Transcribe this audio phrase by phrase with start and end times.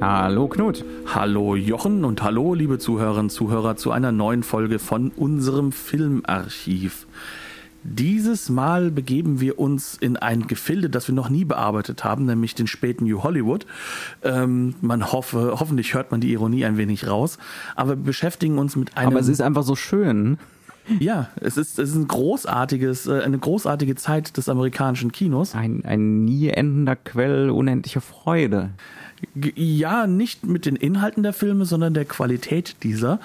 [0.00, 0.82] Hallo Knut.
[1.14, 7.06] Hallo Jochen und hallo liebe Zuhörerinnen und Zuhörer zu einer neuen Folge von unserem Filmarchiv.
[7.82, 12.54] Dieses Mal begeben wir uns in ein Gefilde, das wir noch nie bearbeitet haben, nämlich
[12.54, 13.66] den späten New Hollywood.
[14.22, 17.36] Ähm, man hoffe, hoffentlich hört man die Ironie ein wenig raus,
[17.76, 19.08] aber wir beschäftigen uns mit einem.
[19.08, 20.38] Aber es ist einfach so schön.
[20.98, 25.54] Ja, es ist, es ist ein großartiges, äh, eine großartige Zeit des amerikanischen Kinos.
[25.54, 28.70] Ein, ein nie endender Quell unendlicher Freude.
[29.54, 33.20] Ja, nicht mit den Inhalten der Filme, sondern der Qualität dieser.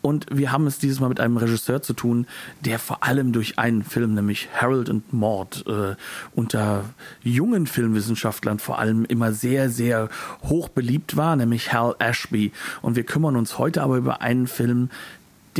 [0.00, 2.26] Und wir haben es dieses Mal mit einem Regisseur zu tun,
[2.60, 5.96] der vor allem durch einen Film, nämlich Harold and Maud, äh,
[6.36, 6.84] unter
[7.24, 10.08] jungen Filmwissenschaftlern vor allem immer sehr, sehr
[10.44, 12.52] hoch beliebt war, nämlich Hal Ashby.
[12.80, 14.88] Und wir kümmern uns heute aber über einen Film,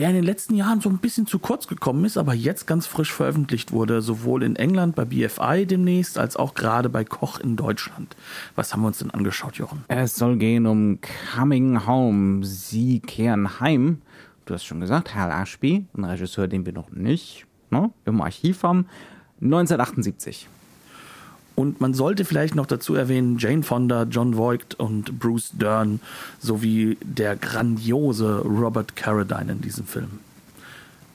[0.00, 2.86] der in den letzten Jahren so ein bisschen zu kurz gekommen ist, aber jetzt ganz
[2.86, 7.56] frisch veröffentlicht wurde, sowohl in England bei BFI demnächst, als auch gerade bei Koch in
[7.56, 8.16] Deutschland.
[8.54, 9.84] Was haben wir uns denn angeschaut, Jochen?
[9.88, 11.00] Es soll gehen um
[11.34, 12.46] Coming Home.
[12.46, 14.00] Sie kehren heim.
[14.46, 18.62] Du hast schon gesagt, Hal Ashby, ein Regisseur, den wir noch nicht ne, im Archiv
[18.62, 18.86] haben.
[19.42, 20.48] 1978.
[21.54, 26.00] Und man sollte vielleicht noch dazu erwähnen, Jane Fonda, John Voight und Bruce Dern
[26.38, 30.20] sowie der grandiose Robert Carradine in diesem Film.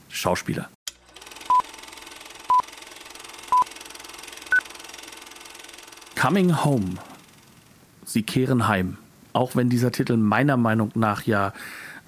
[0.09, 0.69] Schauspieler.
[6.16, 6.95] Coming Home.
[8.05, 8.97] Sie kehren heim.
[9.33, 11.53] Auch wenn dieser Titel meiner Meinung nach ja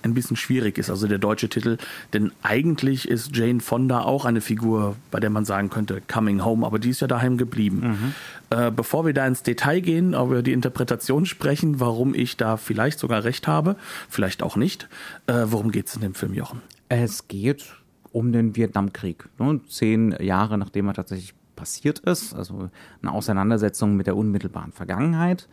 [0.03, 1.77] ein bisschen schwierig ist, also der deutsche Titel.
[2.13, 6.65] Denn eigentlich ist Jane Fonda auch eine Figur, bei der man sagen könnte, Coming Home,
[6.65, 7.79] aber die ist ja daheim geblieben.
[7.79, 8.57] Mhm.
[8.57, 12.99] Äh, bevor wir da ins Detail gehen, über die Interpretation sprechen, warum ich da vielleicht
[12.99, 13.75] sogar recht habe,
[14.09, 14.87] vielleicht auch nicht,
[15.27, 16.61] äh, worum geht es in dem Film, Jochen?
[16.89, 17.65] Es geht
[18.11, 19.27] um den Vietnamkrieg.
[19.37, 19.59] Ne?
[19.69, 22.69] Zehn Jahre nachdem er tatsächlich passiert ist, also
[23.01, 25.49] eine Auseinandersetzung mit der unmittelbaren Vergangenheit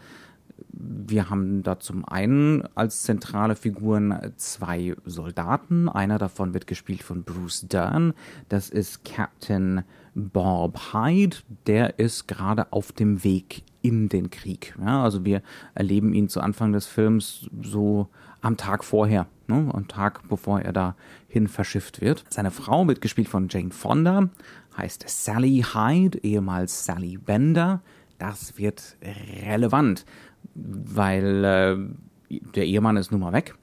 [0.76, 5.88] wir haben da zum einen als zentrale Figuren zwei Soldaten.
[5.88, 8.14] Einer davon wird gespielt von Bruce Dern.
[8.48, 11.36] Das ist Captain Bob Hyde.
[11.66, 14.74] Der ist gerade auf dem Weg in den Krieg.
[14.80, 15.42] Ja, also wir
[15.74, 18.08] erleben ihn zu Anfang des Films so
[18.41, 22.24] am Tag vorher, ne, am Tag bevor er dahin verschifft wird.
[22.30, 24.30] Seine Frau wird gespielt von Jane Fonda,
[24.76, 27.80] heißt Sally Hyde, ehemals Sally Bender.
[28.18, 28.96] Das wird
[29.44, 30.06] relevant
[30.55, 33.55] weil äh, der Ehemann ist nun mal weg.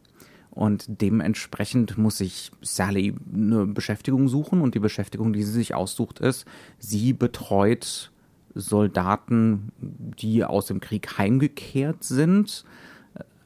[0.52, 4.62] Und dementsprechend muss sich Sally eine Beschäftigung suchen.
[4.62, 6.46] Und die Beschäftigung, die sie sich aussucht, ist,
[6.78, 8.12] sie betreut
[8.54, 12.66] Soldaten, die aus dem Krieg heimgekehrt sind.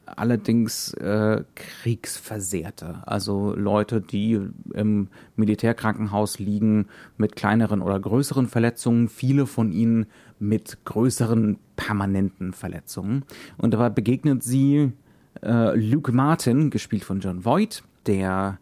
[0.04, 4.40] Allerdings äh, Kriegsversehrte, also Leute, die
[4.72, 6.86] im Militärkrankenhaus liegen
[7.16, 10.06] mit kleineren oder größeren Verletzungen, viele von ihnen
[10.38, 13.24] mit größeren permanenten Verletzungen.
[13.56, 14.92] Und dabei begegnet sie
[15.42, 18.58] äh, Luke Martin, gespielt von John Voight, der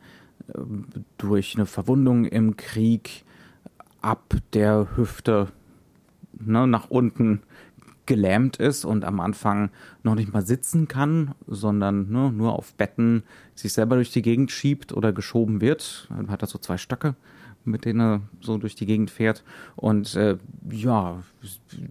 [0.48, 0.52] äh,
[1.18, 3.24] durch eine Verwundung im Krieg
[4.00, 5.48] ab der Hüfte
[6.38, 7.40] ne, nach unten
[8.06, 9.70] gelähmt ist und am Anfang
[10.02, 13.22] noch nicht mal sitzen kann, sondern ne, nur auf Betten
[13.54, 16.06] sich selber durch die Gegend schiebt oder geschoben wird.
[16.10, 17.14] Dann hat er so zwei Stöcke
[17.64, 19.44] mit denen er so durch die Gegend fährt.
[19.76, 20.36] Und äh,
[20.70, 21.22] ja,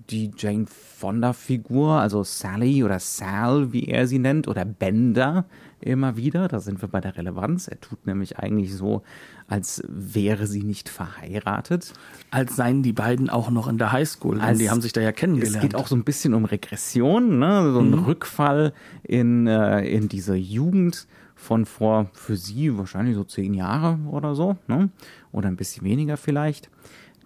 [0.10, 5.46] die Jane Fonda-Figur, also Sally oder Sal, wie er sie nennt, oder Bender
[5.80, 7.68] immer wieder, da sind wir bei der Relevanz.
[7.68, 9.04] Er tut nämlich eigentlich so,
[9.48, 11.94] als wäre sie nicht verheiratet.
[12.32, 15.12] Als seien die beiden auch noch in der Highschool, denn die haben sich da ja
[15.12, 15.58] kennengelernt.
[15.58, 17.72] Es geht auch so ein bisschen um Regression, ne?
[17.74, 18.06] so ein mhm.
[18.06, 18.74] Rückfall
[19.04, 21.08] in, äh, in diese Jugend
[21.44, 24.90] von vor für sie wahrscheinlich so zehn Jahre oder so, ne?
[25.32, 26.70] oder ein bisschen weniger vielleicht,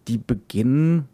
[0.08, 1.08] die beginnen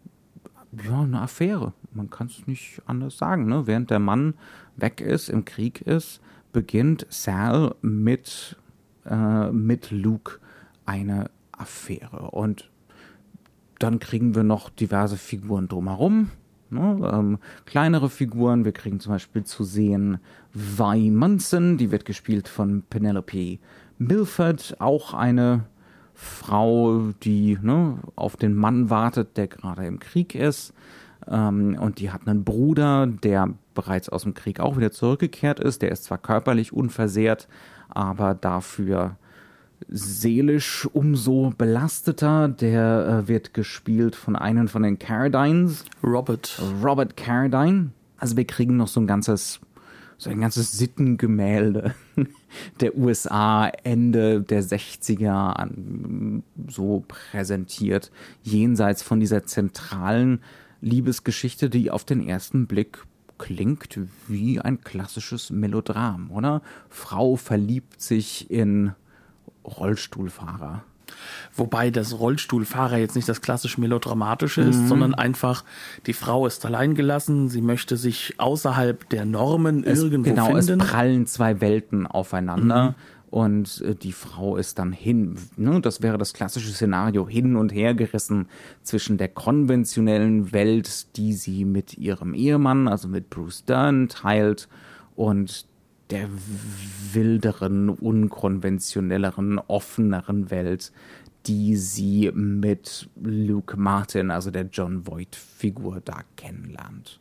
[0.82, 1.72] ja eine Affäre.
[1.92, 3.46] Man kann es nicht anders sagen.
[3.46, 3.66] Ne?
[3.66, 4.34] Während der Mann
[4.76, 6.20] weg ist, im Krieg ist,
[6.52, 8.56] beginnt Sal mit,
[9.04, 10.38] äh, mit Luke
[10.86, 12.30] eine Affäre.
[12.30, 12.70] Und
[13.78, 16.30] dann kriegen wir noch diverse Figuren drumherum.
[16.70, 17.10] Ne?
[17.12, 18.64] Ähm, kleinere Figuren.
[18.64, 20.18] Wir kriegen zum Beispiel zu sehen
[20.54, 23.58] Vi Munson, die wird gespielt von Penelope
[23.98, 25.64] Milford, auch eine
[26.14, 30.72] Frau, die ne, auf den Mann wartet, der gerade im Krieg ist.
[31.28, 35.82] Ähm, und die hat einen Bruder, der bereits aus dem Krieg auch wieder zurückgekehrt ist.
[35.82, 37.48] Der ist zwar körperlich unversehrt,
[37.88, 39.16] aber dafür
[39.88, 42.48] seelisch umso belasteter.
[42.48, 45.84] Der äh, wird gespielt von einem von den Carradines.
[46.02, 46.60] Robert.
[46.82, 47.90] Robert Carradine.
[48.18, 49.60] Also wir kriegen noch so ein ganzes,
[50.24, 51.94] so ein ganzes Sittengemälde
[52.80, 58.10] der USA Ende der 60er an, so präsentiert,
[58.42, 60.40] jenseits von dieser zentralen
[60.80, 63.04] Liebesgeschichte, die auf den ersten Blick
[63.38, 66.62] klingt wie ein klassisches Melodram, oder?
[66.88, 68.92] Frau verliebt sich in
[69.64, 70.84] Rollstuhlfahrer.
[71.54, 74.88] Wobei das Rollstuhlfahrer jetzt nicht das klassisch melodramatische ist, mhm.
[74.88, 75.64] sondern einfach
[76.06, 80.66] die Frau ist allein gelassen, sie möchte sich außerhalb der Normen es, irgendwo genau, finden.
[80.66, 82.90] Genau, es prallen zwei Welten aufeinander.
[82.90, 82.94] Mhm
[83.34, 85.34] und äh, die Frau ist dann hin.
[85.56, 85.80] Ne?
[85.80, 88.46] Das wäre das klassische Szenario, hin und her gerissen
[88.84, 94.68] zwischen der konventionellen Welt, die sie mit ihrem Ehemann, also mit Bruce Dern, teilt,
[95.16, 95.66] und
[96.10, 96.28] der
[97.12, 100.92] wilderen, unkonventionelleren, offeneren Welt,
[101.46, 107.18] die sie mit Luke Martin, also der John Voight-Figur, da kennenlernt.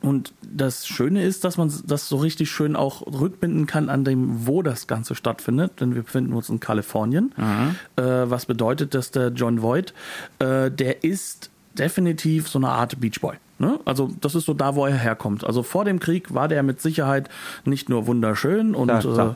[0.00, 4.46] Und das Schöne ist, dass man das so richtig schön auch rückbinden kann an dem,
[4.46, 5.80] wo das Ganze stattfindet.
[5.80, 7.34] Denn wir befinden uns in Kalifornien.
[7.36, 7.76] Mhm.
[7.96, 9.92] Äh, was bedeutet, dass der John Voight,
[10.38, 13.36] äh, der ist definitiv so eine Art Beachboy.
[13.60, 13.78] Ne?
[13.84, 15.44] Also das ist so da, wo er herkommt.
[15.44, 17.28] Also vor dem Krieg war der mit Sicherheit
[17.66, 19.30] nicht nur wunderschön und klar, klar.
[19.32, 19.34] Äh,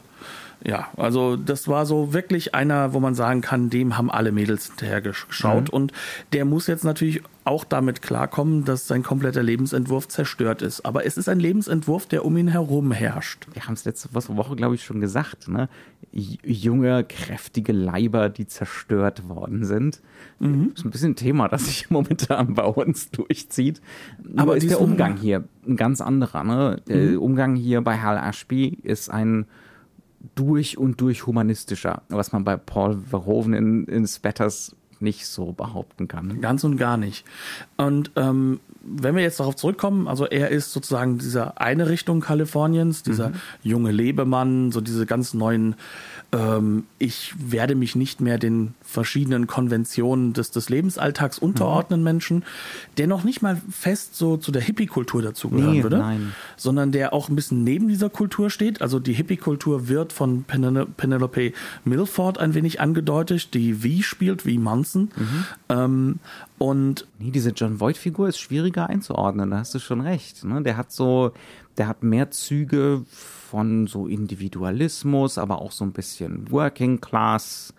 [0.67, 4.69] ja, also das war so wirklich einer, wo man sagen kann, dem haben alle Mädels
[4.69, 5.65] hinterher geschaut.
[5.65, 5.75] Mhm.
[5.75, 5.93] Und
[6.33, 10.87] der muss jetzt natürlich auch damit klarkommen, dass sein kompletter Lebensentwurf zerstört ist.
[10.87, 13.47] Aber es ist ein Lebensentwurf, der um ihn herum herrscht.
[13.53, 15.49] Wir haben es letzte Woche, glaube ich, schon gesagt.
[15.49, 15.69] Ne?
[16.13, 20.01] Junge, kräftige Leiber, die zerstört worden sind.
[20.39, 20.71] Mhm.
[20.71, 23.83] Das ist ein bisschen ein Thema, das sich momentan bei uns durchzieht.
[24.37, 26.43] Aber ist der Umgang hier ein ganz anderer.
[26.43, 26.81] Ne?
[26.89, 27.19] Der mhm.
[27.19, 29.45] Umgang hier bei Hal Ashby ist ein
[30.35, 36.09] durch und durch humanistischer, was man bei Paul Verhoeven in, in Spatters nicht so behaupten
[36.09, 36.41] kann.
[36.41, 37.25] Ganz und gar nicht.
[37.77, 43.03] Und ähm, wenn wir jetzt darauf zurückkommen, also er ist sozusagen dieser eine Richtung Kaliforniens,
[43.03, 43.35] dieser mhm.
[43.63, 45.77] junge Lebemann, so diese ganz neuen
[46.35, 52.05] ähm, ich werde mich nicht mehr den verschiedenen Konventionen des, des Lebensalltags unterordnen, mhm.
[52.05, 52.45] Menschen,
[52.99, 56.35] der noch nicht mal fest so zu der Hippie-Kultur dazugehören nee, würde, nein.
[56.57, 58.83] sondern der auch ein bisschen neben dieser Kultur steht.
[58.83, 61.53] Also die Hippie-Kultur wird von Penelope
[61.85, 65.11] Milford ein wenig angedeutet, die wie spielt, wie Manson.
[65.17, 65.45] Mhm.
[65.69, 66.19] Ähm,
[66.59, 70.45] und nee, diese John Voight-Figur ist schwieriger einzuordnen, da hast du schon recht.
[70.45, 70.63] Ne?
[70.63, 71.33] Der hat so,
[71.77, 77.75] der hat mehr Züge von so Individualismus, aber auch so ein bisschen Working Class,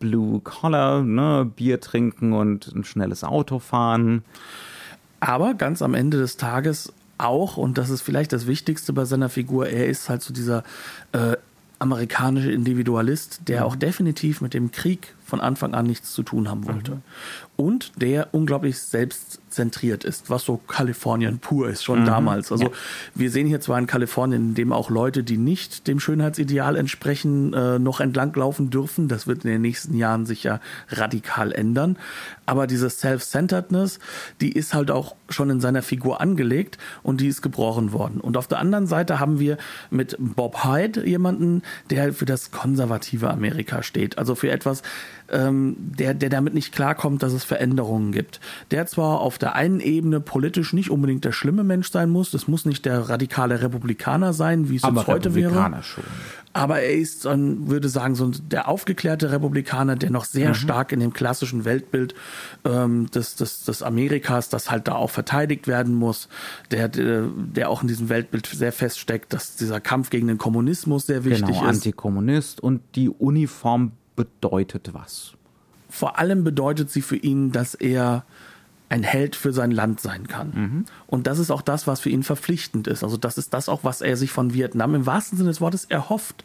[0.00, 4.24] Blue Collar, ne, Bier trinken und ein schnelles Auto fahren.
[5.20, 9.28] Aber ganz am Ende des Tages auch, und das ist vielleicht das Wichtigste bei seiner
[9.28, 10.64] Figur, er ist halt so dieser
[11.12, 11.36] äh,
[11.78, 13.66] amerikanische Individualist, der mhm.
[13.66, 16.92] auch definitiv mit dem Krieg von Anfang an nichts zu tun haben wollte.
[16.92, 17.02] Mhm.
[17.56, 22.06] Und der unglaublich selbstzentriert ist, was so Kalifornien pur ist, schon mhm.
[22.06, 22.52] damals.
[22.52, 22.70] Also ja.
[23.14, 27.54] wir sehen hier zwar in Kalifornien, in dem auch Leute, die nicht dem Schönheitsideal entsprechen,
[27.54, 29.08] äh, noch entlanglaufen dürfen.
[29.08, 31.96] Das wird in den nächsten Jahren sich ja radikal ändern.
[32.44, 34.00] Aber diese Self-Centeredness,
[34.40, 38.20] die ist halt auch schon in seiner Figur angelegt und die ist gebrochen worden.
[38.20, 39.56] Und auf der anderen Seite haben wir
[39.90, 44.18] mit Bob Hyde jemanden, der für das konservative Amerika steht.
[44.18, 44.82] Also für etwas,
[45.30, 48.40] ähm, der, der damit nicht klarkommt, dass es Veränderungen gibt.
[48.70, 52.48] Der zwar auf der einen Ebene politisch nicht unbedingt der schlimme Mensch sein muss, das
[52.48, 55.82] muss nicht der radikale Republikaner sein, wie es jetzt heute wäre.
[55.82, 56.04] Schon.
[56.56, 60.54] Aber er ist, dann würde sagen, so der aufgeklärte Republikaner, der noch sehr mhm.
[60.54, 62.14] stark in dem klassischen Weltbild
[62.64, 66.28] ähm, des, des, des Amerikas, das halt da auch verteidigt werden muss,
[66.70, 71.06] der, der, der auch in diesem Weltbild sehr feststeckt, dass dieser Kampf gegen den Kommunismus
[71.06, 71.68] sehr wichtig genau, ist.
[71.68, 75.34] Antikommunist und die Uniform bedeutet was?
[75.88, 78.24] Vor allem bedeutet sie für ihn, dass er
[78.90, 80.52] ein Held für sein Land sein kann.
[80.54, 80.84] Mhm.
[81.06, 83.02] Und das ist auch das, was für ihn verpflichtend ist.
[83.02, 85.86] Also das ist das auch, was er sich von Vietnam im wahrsten Sinne des Wortes
[85.86, 86.44] erhofft.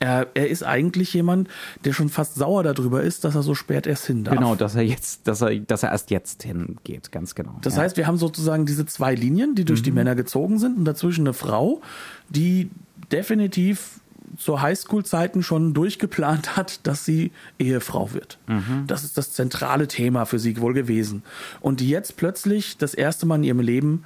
[0.00, 1.48] Er, er ist eigentlich jemand,
[1.84, 4.34] der schon fast sauer darüber ist, dass er so spät erst hin darf.
[4.34, 7.56] Genau, dass er jetzt, dass er, dass er erst jetzt hingeht, ganz genau.
[7.62, 7.82] Das ja.
[7.82, 9.84] heißt, wir haben sozusagen diese zwei Linien, die durch mhm.
[9.84, 11.80] die Männer gezogen sind und dazwischen eine Frau,
[12.28, 12.68] die
[13.12, 14.00] definitiv
[14.36, 18.38] zur Highschool-Zeiten schon durchgeplant hat, dass sie Ehefrau wird.
[18.46, 18.84] Mhm.
[18.86, 21.22] Das ist das zentrale Thema für sie wohl gewesen.
[21.60, 24.04] Und die jetzt plötzlich das erste Mal in ihrem Leben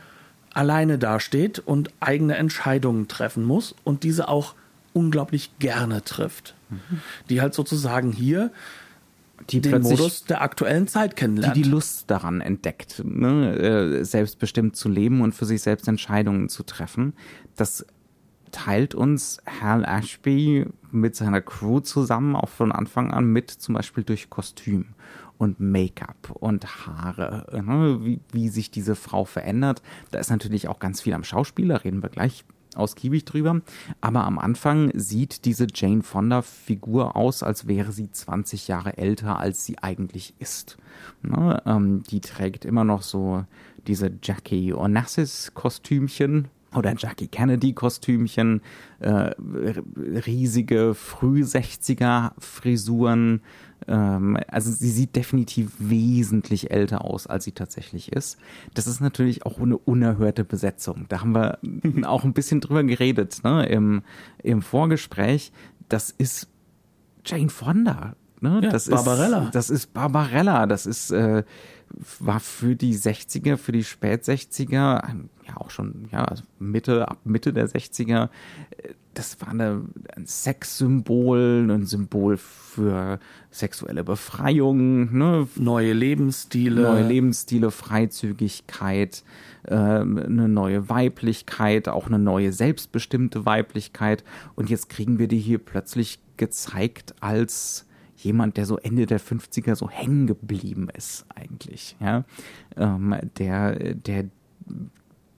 [0.53, 4.55] alleine dasteht und eigene Entscheidungen treffen muss und diese auch
[4.93, 6.55] unglaublich gerne trifft.
[6.69, 7.01] Mhm.
[7.29, 8.51] Die halt sozusagen hier
[9.49, 11.57] die den Modus der aktuellen Zeit kennenlernt.
[11.57, 14.01] Die die Lust daran entdeckt, ne?
[14.01, 17.15] Äh, selbstbestimmt zu leben und für sich selbst Entscheidungen zu treffen.
[17.57, 17.87] Das
[18.51, 24.05] teilt uns Hal Ashby mit seiner Crew zusammen, auch von Anfang an mit, zum Beispiel
[24.05, 24.87] durch Kostüm
[25.39, 27.99] und Make-up und Haare, ne?
[28.03, 29.83] wie, wie sich diese Frau verändert.
[30.11, 32.45] Da ist natürlich auch ganz viel am Schauspieler, reden wir gleich
[32.77, 33.61] ausgiebig drüber.
[34.01, 39.65] Aber am Anfang sieht diese Jane Fonda-Figur aus, als wäre sie 20 Jahre älter, als
[39.65, 40.77] sie eigentlich ist.
[41.23, 41.63] Ne?
[41.67, 43.45] Ähm, die trägt immer noch so
[43.87, 48.63] diese Jackie Onassis-Kostümchen, oder Jackie Kennedy Kostümchen,
[49.01, 49.33] äh,
[50.27, 53.43] riesige früh 60er Frisuren.
[53.89, 58.39] Ähm, also sie sieht definitiv wesentlich älter aus, als sie tatsächlich ist.
[58.75, 61.07] Das ist natürlich auch eine unerhörte Besetzung.
[61.09, 61.59] Da haben wir
[62.09, 64.03] auch ein bisschen drüber geredet ne, im,
[64.43, 65.53] im Vorgespräch.
[65.89, 66.49] Das ist
[67.25, 68.15] Jane Fonda.
[68.41, 68.61] Ne?
[68.63, 69.45] Ja, das Barbarella.
[69.45, 70.67] Ist, das ist Barbarella.
[70.67, 71.45] Das ist äh,
[72.19, 75.03] war für die 60er, für die Spät 60er,
[75.47, 78.29] ja auch schon, ja, also Mitte, ab Mitte der 60er,
[79.15, 79.83] das war eine,
[80.17, 83.19] ein Sexsymbol, ein Symbol für
[83.51, 85.49] sexuelle Befreiung, ne?
[85.57, 86.83] neue Lebensstile.
[86.83, 89.25] Neue Lebensstile, Freizügigkeit,
[89.65, 94.23] äh, eine neue Weiblichkeit, auch eine neue selbstbestimmte Weiblichkeit.
[94.55, 97.87] Und jetzt kriegen wir die hier plötzlich gezeigt als
[98.23, 102.25] jemand, der so Ende der 50er so hängen geblieben ist, eigentlich, ja,
[102.77, 104.25] ähm, der, der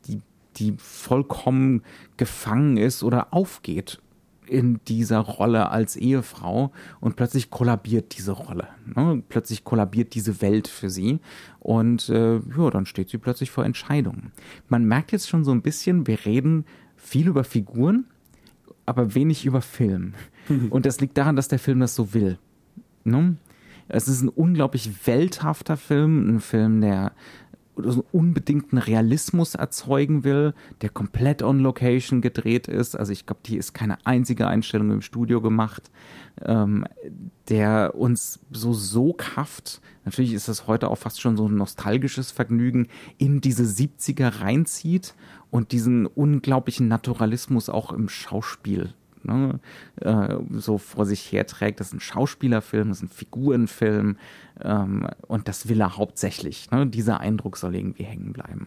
[0.07, 0.21] die,
[0.57, 1.83] die vollkommen
[2.17, 4.01] gefangen ist oder aufgeht
[4.47, 8.69] in dieser Rolle als Ehefrau und plötzlich kollabiert diese Rolle.
[8.85, 9.23] Ne?
[9.29, 11.21] Plötzlich kollabiert diese Welt für sie
[11.61, 14.33] und äh, ja, dann steht sie plötzlich vor Entscheidungen.
[14.69, 18.07] Man merkt jetzt schon so ein bisschen, wir reden viel über Figuren,
[18.85, 20.15] aber wenig über Film.
[20.71, 22.39] Und das liegt daran, dass der Film das so will.
[23.05, 23.37] Ne?
[23.89, 27.13] Es ist ein unglaublich welthafter Film, ein Film, der
[27.77, 32.97] so unbedingten Realismus erzeugen will, der komplett on Location gedreht ist.
[32.97, 35.91] Also ich glaube, die ist keine einzige Einstellung im Studio gemacht,
[36.45, 36.87] ähm,
[37.49, 42.89] der uns so soghaft, natürlich ist das heute auch fast schon so ein nostalgisches Vergnügen,
[43.19, 45.15] in diese 70er reinzieht
[45.51, 49.61] und diesen unglaublichen Naturalismus auch im Schauspiel ne,
[50.01, 51.81] äh, so vor sich herträgt.
[51.81, 54.17] Das ist ein Schauspielerfilm, das ist ein Figurenfilm
[54.63, 56.71] ähm, und das will er hauptsächlich.
[56.71, 56.87] Ne?
[56.87, 58.67] Dieser Eindruck soll irgendwie hängen bleiben.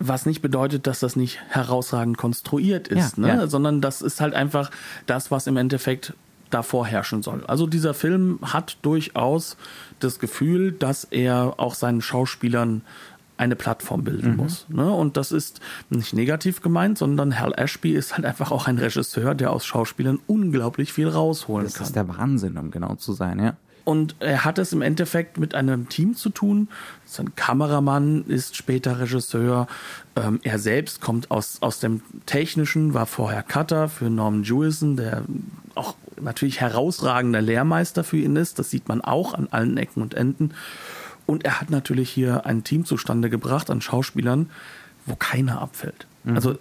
[0.00, 3.28] Was nicht bedeutet, dass das nicht herausragend konstruiert ist, ja, ne?
[3.28, 3.46] ja.
[3.48, 4.70] sondern das ist halt einfach
[5.06, 6.14] das, was im Endeffekt
[6.50, 7.44] davor herrschen soll.
[7.46, 9.56] Also dieser Film hat durchaus
[10.00, 12.82] das Gefühl, dass er auch seinen Schauspielern
[13.38, 14.36] eine Plattform bilden mhm.
[14.36, 14.66] muss.
[14.68, 14.90] Ne?
[14.90, 19.34] Und das ist nicht negativ gemeint, sondern Hal Ashby ist halt einfach auch ein Regisseur,
[19.34, 21.80] der aus Schauspielern unglaublich viel rausholen das kann.
[21.82, 23.56] Das ist der Wahnsinn, um genau zu sein, ja.
[23.88, 26.68] Und er hat es im Endeffekt mit einem Team zu tun.
[27.06, 29.66] Sein Kameramann ist später Regisseur.
[30.14, 35.22] Ähm, er selbst kommt aus, aus dem Technischen, war vorher Cutter für Norman Jewison, der
[35.74, 38.58] auch natürlich herausragender Lehrmeister für ihn ist.
[38.58, 40.52] Das sieht man auch an allen Ecken und Enden.
[41.28, 44.48] Und er hat natürlich hier ein Team zustande gebracht an Schauspielern,
[45.04, 46.06] wo keiner abfällt.
[46.24, 46.36] Mhm.
[46.36, 46.56] Also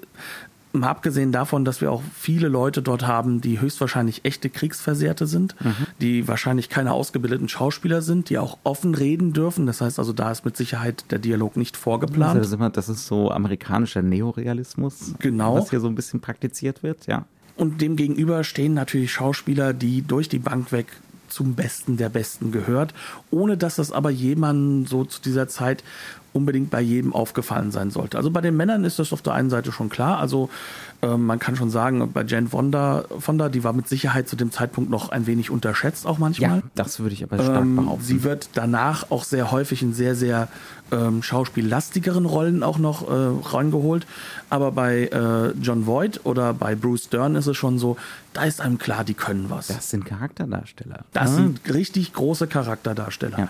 [0.74, 5.56] mal abgesehen davon, dass wir auch viele Leute dort haben, die höchstwahrscheinlich echte Kriegsversehrte sind,
[5.64, 5.88] mhm.
[6.02, 9.66] die wahrscheinlich keine ausgebildeten Schauspieler sind, die auch offen reden dürfen.
[9.68, 12.38] Das heißt also, da ist mit Sicherheit der Dialog nicht vorgeplant.
[12.38, 15.56] Also das ist so amerikanischer Neorealismus, genau.
[15.56, 17.24] was hier so ein bisschen praktiziert wird, ja.
[17.56, 20.88] Und dem gegenüber stehen natürlich Schauspieler, die durch die Bank weg
[21.38, 22.96] zum Besten der Besten gehört,
[23.30, 25.84] ohne dass das aber jemandem so zu dieser Zeit
[26.34, 28.18] unbedingt bei jedem aufgefallen sein sollte.
[28.18, 30.18] Also bei den Männern ist das auf der einen Seite schon klar.
[30.18, 30.50] Also
[31.04, 34.52] äh, man kann schon sagen, bei Jane Fonda, Fonda, die war mit Sicherheit zu dem
[34.52, 36.58] Zeitpunkt noch ein wenig unterschätzt, auch manchmal.
[36.58, 38.04] Ja, das würde ich aber stark ähm, behaupten.
[38.04, 40.48] Sie wird danach auch sehr häufig in sehr, sehr
[40.92, 44.08] ähm, schauspiellastigeren Rollen auch noch äh, reingeholt.
[44.50, 47.98] Aber bei äh, John Voight oder bei Bruce Dern ist es schon so,
[48.34, 49.68] da ist einem klar, die können was.
[49.68, 51.06] Das sind Charakterdarsteller.
[51.14, 51.36] Das mhm.
[51.36, 53.40] sind richtig große Charakterdarsteller.
[53.40, 53.50] Ja.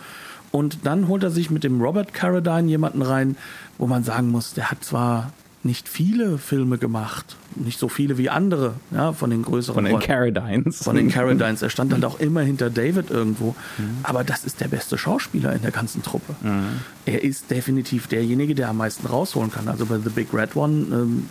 [0.51, 3.35] Und dann holt er sich mit dem Robert Carradine jemanden rein,
[3.77, 5.31] wo man sagen muss, der hat zwar
[5.67, 9.75] nicht viele Filme gemacht, nicht so viele wie andere, ja, von den größeren.
[9.75, 10.83] Von den Carradines.
[10.83, 11.61] Von den Carradines.
[11.61, 13.55] Er stand dann auch immer hinter David irgendwo.
[13.77, 13.97] Mhm.
[14.01, 16.35] Aber das ist der beste Schauspieler in der ganzen Truppe.
[16.41, 16.79] Mhm.
[17.05, 19.67] Er ist definitiv derjenige, der am meisten rausholen kann.
[19.67, 21.29] Also bei The Big Red One ähm,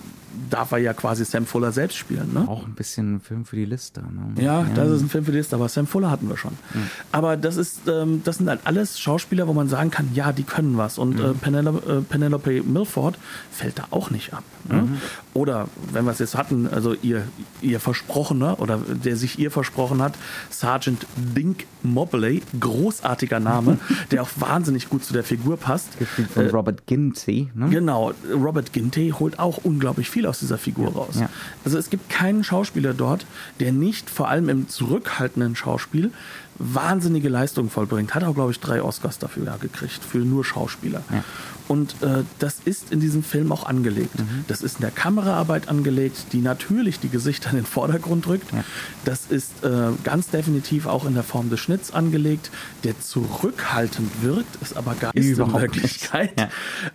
[0.50, 2.32] darf er ja quasi Sam Fuller selbst spielen.
[2.32, 2.46] Ne?
[2.48, 4.00] Auch ein bisschen ein Film für die Liste.
[4.00, 4.42] Ne?
[4.42, 6.52] Ja, ja, das ist ein Film für die Liste, aber Sam Fuller hatten wir schon.
[6.74, 6.90] Mhm.
[7.12, 10.42] Aber das ist, ähm, das sind halt alles Schauspieler, wo man sagen kann, ja, die
[10.42, 10.98] können was.
[10.98, 11.24] Und mhm.
[11.24, 13.18] äh, Penelope, äh, Penelope, Milford
[13.50, 14.44] fällt da auch nicht ab.
[14.68, 14.82] Ne?
[14.82, 14.96] Mhm.
[15.34, 17.22] Oder wenn wir es jetzt hatten, also ihr,
[17.60, 20.14] ihr Versprochener oder der sich ihr versprochen hat,
[20.50, 23.78] Sergeant Dink Mobley, großartiger Name,
[24.10, 25.98] der auch wahnsinnig gut zu der Figur passt.
[25.98, 27.50] Gespielt von äh, Robert Ginty.
[27.54, 27.68] Ne?
[27.70, 30.94] Genau, Robert Ginty holt auch unglaublich viel aus dieser Figur ja.
[30.94, 31.14] raus.
[31.20, 31.28] Ja.
[31.64, 33.26] Also es gibt keinen Schauspieler dort,
[33.60, 36.12] der nicht vor allem im zurückhaltenden Schauspiel
[36.58, 38.14] wahnsinnige Leistung vollbringt.
[38.14, 41.02] Hat auch, glaube ich, drei Oscars dafür ja, gekriegt, für nur Schauspieler.
[41.10, 41.24] Ja.
[41.68, 44.18] Und äh, das ist in diesem Film auch angelegt.
[44.18, 44.44] Mhm.
[44.46, 48.52] Das ist in der Kameraarbeit angelegt, die natürlich die Gesichter in den Vordergrund rückt.
[48.52, 48.64] Ja.
[49.04, 52.50] Das ist äh, ganz definitiv auch in der Form des Schnitts angelegt,
[52.84, 56.38] der zurückhaltend wirkt, ist aber gar nicht in Wirklichkeit.
[56.38, 56.48] Ja.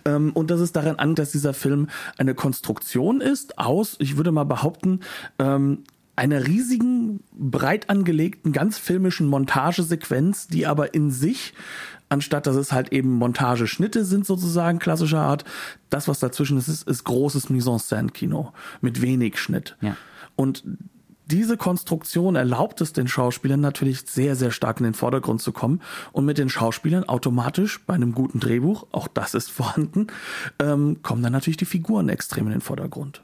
[0.06, 4.32] Ähm, und das ist daran an, dass dieser Film eine Konstruktion ist aus, ich würde
[4.32, 5.00] mal behaupten,
[5.38, 5.84] ähm,
[6.16, 11.54] einer riesigen, breit angelegten, ganz filmischen Montagesequenz, die aber in sich
[12.12, 15.44] anstatt dass es halt eben Montageschnitte sind sozusagen klassischer Art,
[15.88, 18.52] das was dazwischen ist, ist, ist großes Mise-en-Scène-Kino
[18.82, 19.76] mit wenig Schnitt.
[19.80, 19.96] Ja.
[20.36, 20.62] Und
[21.26, 25.80] diese Konstruktion erlaubt es den Schauspielern natürlich sehr, sehr stark in den Vordergrund zu kommen
[26.12, 30.08] und mit den Schauspielern automatisch bei einem guten Drehbuch, auch das ist vorhanden,
[30.58, 33.22] ähm, kommen dann natürlich die Figuren extrem in den Vordergrund.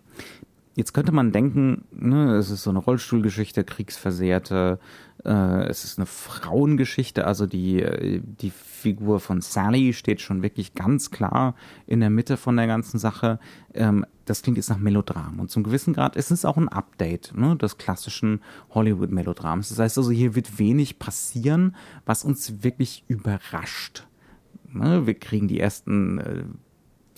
[0.79, 4.79] Jetzt könnte man denken, ne, es ist so eine Rollstuhlgeschichte, Kriegsversehrte,
[5.25, 10.75] äh, es ist eine Frauengeschichte, also die, äh, die Figur von Sally steht schon wirklich
[10.75, 11.57] ganz klar
[11.89, 13.41] in der Mitte von der ganzen Sache.
[13.75, 15.41] Ähm, das klingt jetzt nach Melodram.
[15.41, 19.71] Und zum gewissen Grad ist es auch ein Update ne, des klassischen Hollywood-Melodrams.
[19.71, 21.75] Das heißt also, hier wird wenig passieren,
[22.07, 24.07] was uns wirklich überrascht.
[24.73, 26.45] Ne, wir kriegen die ersten äh,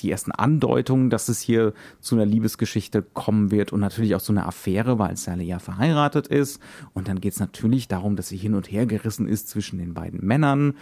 [0.03, 4.33] die ersten Andeutungen, dass es hier zu einer Liebesgeschichte kommen wird und natürlich auch zu
[4.33, 6.61] einer Affäre, weil Sally ja verheiratet ist.
[6.93, 9.95] Und dann geht es natürlich darum, dass sie hin und her gerissen ist zwischen den
[9.95, 10.75] beiden Männern.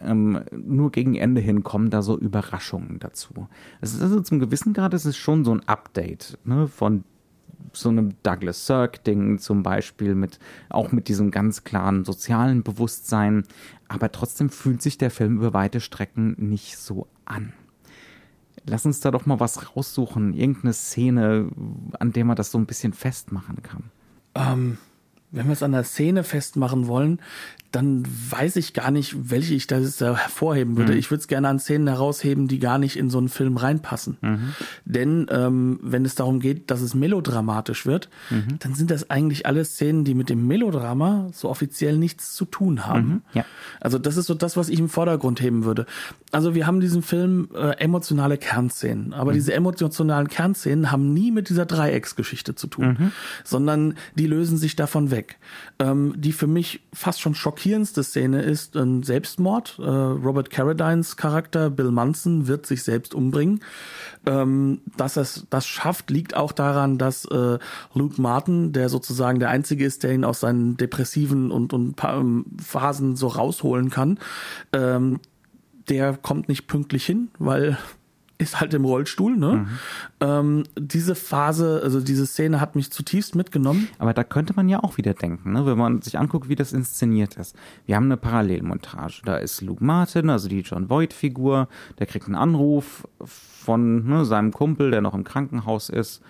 [0.00, 3.48] Ähm, nur gegen Ende hin kommen da so Überraschungen dazu.
[3.80, 7.04] Es ist also zum gewissen Grad, es ist schon so ein Update ne, von
[7.72, 13.44] so einem Douglas Sirk-Ding zum Beispiel, mit, auch mit diesem ganz klaren sozialen Bewusstsein.
[13.88, 17.52] Aber trotzdem fühlt sich der Film über weite Strecken nicht so an.
[18.68, 21.48] Lass uns da doch mal was raussuchen, irgendeine Szene,
[21.98, 23.90] an der man das so ein bisschen festmachen kann.
[24.34, 24.78] Ähm,
[25.30, 27.20] wenn wir es an der Szene festmachen wollen,
[27.72, 30.92] dann weiß ich gar nicht, welche ich da hervorheben würde.
[30.92, 30.98] Mhm.
[30.98, 34.16] Ich würde es gerne an Szenen herausheben, die gar nicht in so einen Film reinpassen.
[34.22, 34.54] Mhm.
[34.86, 38.58] Denn ähm, wenn es darum geht, dass es melodramatisch wird, mhm.
[38.60, 42.86] dann sind das eigentlich alle Szenen, die mit dem Melodrama so offiziell nichts zu tun
[42.86, 43.08] haben.
[43.08, 43.22] Mhm.
[43.34, 43.44] Ja.
[43.80, 45.84] Also das ist so das, was ich im Vordergrund heben würde.
[46.32, 49.34] Also wir haben diesen Film äh, emotionale Kernszenen, aber mhm.
[49.34, 53.12] diese emotionalen Kernszenen haben nie mit dieser Dreiecksgeschichte zu tun, mhm.
[53.44, 55.17] sondern die lösen sich davon weg.
[55.78, 59.78] Ähm, die für mich fast schon schockierend schockierendste Szene ist ein Selbstmord.
[59.78, 63.60] Äh, Robert Carradines Charakter Bill Munson wird sich selbst umbringen.
[64.26, 67.58] Ähm, dass er das schafft, liegt auch daran, dass äh,
[67.94, 72.46] Luke Martin, der sozusagen der Einzige ist, der ihn aus seinen depressiven und, und ähm,
[72.58, 74.18] Phasen so rausholen kann,
[74.72, 75.20] ähm,
[75.88, 77.76] der kommt nicht pünktlich hin, weil
[78.38, 79.52] ist halt im Rollstuhl, ne?
[79.52, 79.68] Mhm.
[80.20, 83.88] Ähm, diese Phase, also diese Szene hat mich zutiefst mitgenommen.
[83.98, 85.66] Aber da könnte man ja auch wieder denken, ne?
[85.66, 87.56] wenn man sich anguckt, wie das inszeniert ist.
[87.86, 89.22] Wir haben eine Parallelmontage.
[89.24, 94.52] Da ist Luke Martin, also die John Voight-Figur, der kriegt einen Anruf von ne, seinem
[94.52, 96.22] Kumpel, der noch im Krankenhaus ist.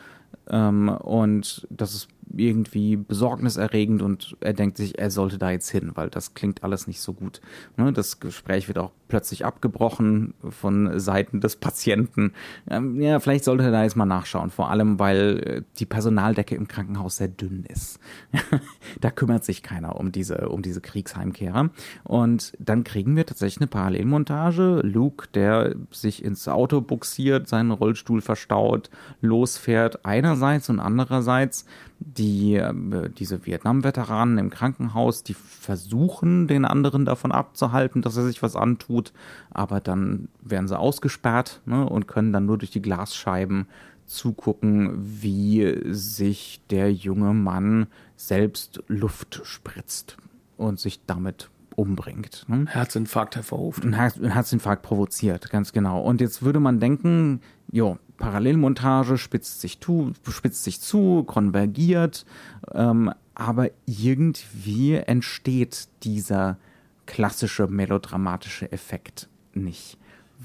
[0.49, 5.93] Ähm, und das ist irgendwie besorgniserregend und er denkt sich, er sollte da jetzt hin,
[5.95, 7.41] weil das klingt alles nicht so gut.
[7.77, 7.93] Ne?
[7.93, 12.33] Das Gespräch wird auch plötzlich abgebrochen von Seiten des Patienten.
[12.71, 16.55] Ähm, ja, vielleicht sollte er da jetzt mal nachschauen, vor allem weil äh, die Personaldecke
[16.55, 17.99] im Krankenhaus sehr dünn ist.
[19.01, 21.71] da kümmert sich keiner um diese, um diese Kriegsheimkehrer.
[22.05, 24.81] Und dann kriegen wir tatsächlich eine Parallelmontage.
[24.85, 31.65] Luke, der sich ins Auto buxiert, seinen Rollstuhl verstaut, losfährt einerseits und andererseits
[32.01, 38.43] die, äh, diese Vietnam-Veteranen im Krankenhaus, die versuchen, den anderen davon abzuhalten, dass er sich
[38.43, 39.13] was antut,
[39.51, 43.67] aber dann werden sie ausgesperrt ne, und können dann nur durch die Glasscheiben
[44.07, 50.17] zugucken, wie sich der junge Mann selbst Luft spritzt
[50.57, 52.45] und sich damit umbringt.
[52.49, 52.65] Ne?
[52.69, 53.85] Herzinfarkt hervorruft.
[53.85, 56.01] Ein, Her ein Herzinfarkt provoziert, ganz genau.
[56.01, 62.27] Und jetzt würde man denken, jo, Parallelmontage spitzt sich, tu, spitzt sich zu, konvergiert,
[62.75, 66.59] ähm, aber irgendwie entsteht dieser
[67.07, 69.97] klassische melodramatische Effekt nicht.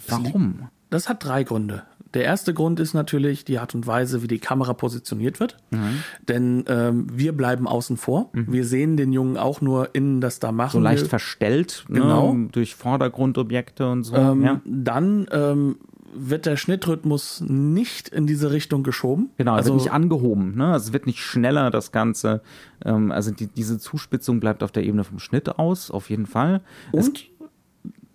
[0.07, 0.69] Warum?
[0.89, 1.83] Das hat drei Gründe.
[2.13, 5.57] Der erste Grund ist natürlich die Art und Weise, wie die Kamera positioniert wird.
[5.71, 6.03] Mhm.
[6.27, 8.29] Denn ähm, wir bleiben außen vor.
[8.33, 10.73] Wir sehen den Jungen auch nur innen das da machen.
[10.73, 12.33] So leicht Wir- verstellt, Genau.
[12.35, 14.15] ne, durch Vordergrundobjekte und so.
[14.15, 14.61] ähm, ja.
[14.63, 15.77] Dann ähm,
[16.15, 19.29] wird der Schnittrhythmus nicht in diese Richtung geschoben.
[19.37, 20.73] Genau, also wird nicht angehoben, ne?
[20.73, 22.41] Also es wird nicht schneller, das Ganze.
[22.83, 26.61] Ähm, also die, diese Zuspitzung bleibt auf der Ebene vom Schnitt aus, auf jeden Fall.
[26.91, 27.25] Und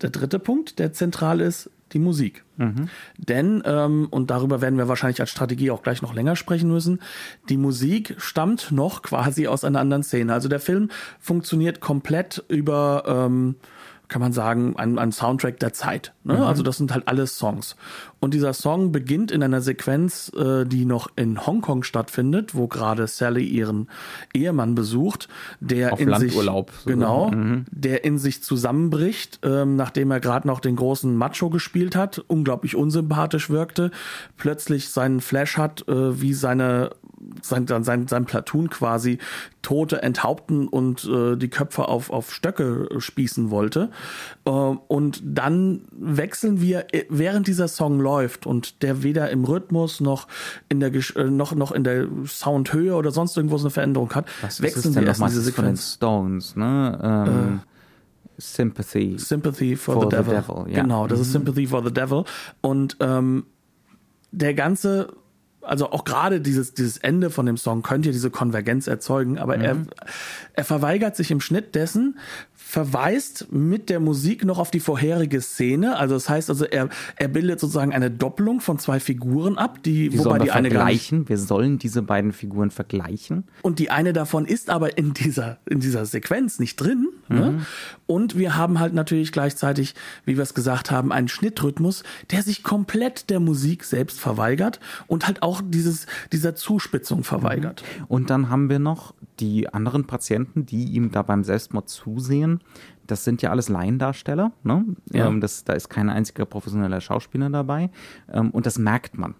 [0.01, 2.43] der dritte Punkt, der zentral ist, die Musik.
[2.57, 2.89] Mhm.
[3.17, 6.99] Denn, ähm, und darüber werden wir wahrscheinlich als Strategie auch gleich noch länger sprechen müssen,
[7.49, 10.33] die Musik stammt noch quasi aus einer anderen Szene.
[10.33, 13.55] Also der Film funktioniert komplett über, ähm,
[14.09, 16.13] kann man sagen, ein, ein Soundtrack der Zeit.
[16.23, 16.45] Ne?
[16.45, 17.75] Also das sind halt alles Songs.
[18.19, 23.07] Und dieser Song beginnt in einer Sequenz, äh, die noch in Hongkong stattfindet, wo gerade
[23.07, 23.87] Sally ihren
[24.33, 26.89] Ehemann besucht, der Auf in Landurlaub, sich so.
[26.89, 27.65] genau, Mhm.
[27.71, 32.75] der in sich zusammenbricht, ähm, nachdem er gerade noch den großen Macho gespielt hat, unglaublich
[32.75, 33.91] unsympathisch wirkte,
[34.37, 36.89] plötzlich seinen Flash hat, äh, wie seine
[37.41, 39.17] sein, sein, sein Platoon quasi
[39.61, 43.89] Tote enthaupten und äh, die Köpfe auf, auf Stöcke spießen wollte.
[44.45, 49.99] Äh, und dann wechseln wir, äh, während dieser Song läuft und der weder im Rhythmus
[49.99, 50.27] noch
[50.69, 54.13] in der Gesch- äh, noch, noch in der Soundhöhe oder sonst irgendwo so eine Veränderung
[54.15, 55.95] hat, was, wechseln wir erst diese Sequenz.
[55.95, 57.25] Stones, ne?
[57.27, 57.59] Ähm,
[58.37, 59.17] Sympathy.
[59.19, 60.35] Sympathy for, For the, the Devil.
[60.35, 60.81] Devil, ja.
[60.83, 62.23] Genau, das ist Sympathy for the Devil.
[62.61, 63.45] Und ähm,
[64.31, 65.09] der ganze,
[65.69, 69.57] also auch gerade dieses, dieses Ende von dem Song könnte ja diese Konvergenz erzeugen, aber
[69.57, 69.77] er,
[70.53, 72.17] er verweigert sich im Schnitt dessen,
[72.69, 75.97] verweist mit der Musik noch auf die vorherige Szene.
[75.97, 80.09] Also das heißt also, er, er bildet sozusagen eine Doppelung von zwei Figuren ab, die,
[80.09, 81.27] Die wobei die eine vergleichen.
[81.27, 83.45] Wir sollen diese beiden Figuren vergleichen.
[83.63, 87.07] und die eine davon ist aber in dieser, in dieser Sequenz nicht drin.
[87.27, 87.65] Ne?
[88.05, 92.61] Und wir haben halt natürlich gleichzeitig, wie wir es gesagt haben, einen Schnittrhythmus, der sich
[92.61, 97.83] komplett der Musik selbst verweigert und halt auch dieses, dieser Zuspitzung verweigert.
[98.07, 102.58] Und dann haben wir noch die anderen Patienten, die ihm da beim Selbstmord zusehen.
[103.07, 104.51] Das sind ja alles Laiendarsteller.
[104.63, 104.85] Ne?
[105.11, 105.27] Ja.
[105.27, 107.89] Ähm, das, da ist kein einziger professioneller Schauspieler dabei.
[108.31, 109.35] Ähm, und das merkt man.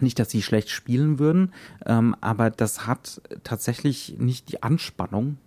[0.00, 1.52] Nicht, dass sie schlecht spielen würden,
[1.84, 5.38] ähm, aber das hat tatsächlich nicht die Anspannung,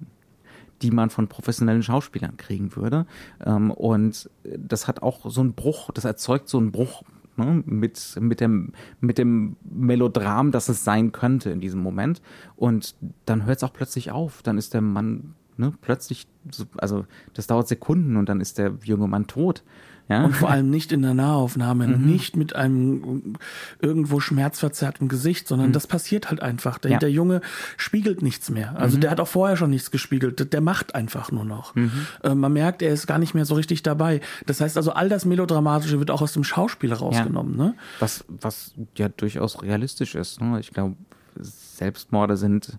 [0.81, 3.05] die man von professionellen Schauspielern kriegen würde.
[3.45, 7.03] Ähm, und das hat auch so einen Bruch, das erzeugt so einen Bruch
[7.37, 12.21] ne, mit, mit, dem, mit dem Melodram, das es sein könnte in diesem Moment.
[12.55, 14.41] Und dann hört es auch plötzlich auf.
[14.41, 18.73] Dann ist der Mann ne, plötzlich, so, also das dauert Sekunden und dann ist der
[18.83, 19.63] junge Mann tot.
[20.09, 20.25] Ja?
[20.25, 23.35] Und vor allem nicht in der Nahaufnahme, nicht mit einem
[23.79, 26.79] irgendwo schmerzverzerrten Gesicht, sondern das passiert halt einfach.
[26.79, 26.97] Der, Ja.
[26.97, 27.39] der Junge
[27.77, 28.75] spiegelt nichts mehr.
[28.77, 30.51] Also der hat auch vorher schon nichts gespiegelt.
[30.51, 31.75] Der- macht einfach nur noch.
[32.23, 34.19] Äh, man merkt, er ist gar nicht mehr so richtig dabei.
[34.47, 37.55] Das heißt also, all das Melodramatische wird auch aus dem Schauspiel rausgenommen.
[37.55, 37.75] Ne?
[37.99, 40.41] Was, was ja durchaus realistisch ist.
[40.41, 40.59] Ne?
[40.59, 40.95] Ich glaube,
[41.39, 42.77] Selbstmorde sind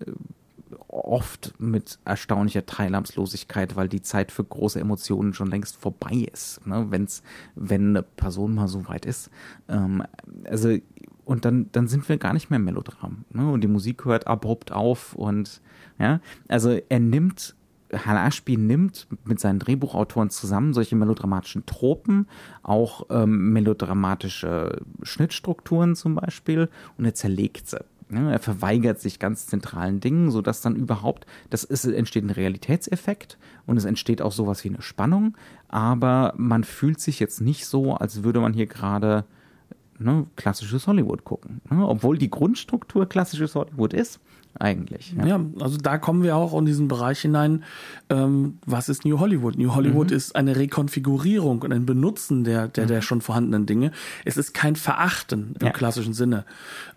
[0.00, 0.10] äh,
[0.94, 6.86] oft mit erstaunlicher Teilnahmslosigkeit, weil die Zeit für große Emotionen schon längst vorbei ist, ne?
[6.90, 7.22] Wenn's,
[7.56, 9.30] wenn eine Person mal so weit ist.
[9.68, 10.04] Ähm,
[10.44, 10.76] also,
[11.24, 13.24] und dann, dann sind wir gar nicht mehr Melodram.
[13.30, 13.50] Ne?
[13.50, 15.62] Und die Musik hört abrupt auf und
[15.98, 17.54] ja, also er nimmt
[17.92, 22.26] Hal Ashby nimmt mit seinen Drehbuchautoren zusammen solche melodramatischen Tropen,
[22.62, 27.84] auch ähm, melodramatische Schnittstrukturen zum Beispiel, und er zerlegt sie.
[28.08, 28.32] Ne?
[28.32, 33.76] Er verweigert sich ganz zentralen Dingen, sodass dann überhaupt, das ist, entsteht ein Realitätseffekt und
[33.76, 35.36] es entsteht auch sowas wie eine Spannung,
[35.68, 39.24] aber man fühlt sich jetzt nicht so, als würde man hier gerade
[39.98, 41.60] ne, klassisches Hollywood gucken.
[41.70, 41.86] Ne?
[41.86, 44.20] Obwohl die Grundstruktur klassisches Hollywood ist,
[44.60, 45.14] eigentlich.
[45.18, 45.26] Ja.
[45.26, 47.64] Ja, also da kommen wir auch in diesen Bereich hinein.
[48.08, 49.58] Ähm, was ist New Hollywood?
[49.58, 53.90] New Hollywood ist eine Rekonfigurierung und ein Benutzen der, der, der schon vorhandenen Dinge.
[54.24, 55.72] Es ist kein Verachten im Ja.
[55.72, 56.44] klassischen Sinne.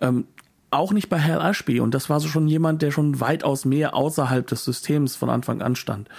[0.02, 0.26] Ähm,
[0.71, 1.80] auch nicht bei Hal Ashby.
[1.80, 5.62] Und das war so schon jemand, der schon weitaus mehr außerhalb des Systems von Anfang
[5.62, 6.10] an stand.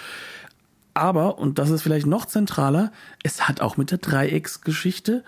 [0.94, 2.90] Aber, und das ist vielleicht noch zentraler,
[3.22, 5.22] es hat auch mit der Dreiecksgeschichte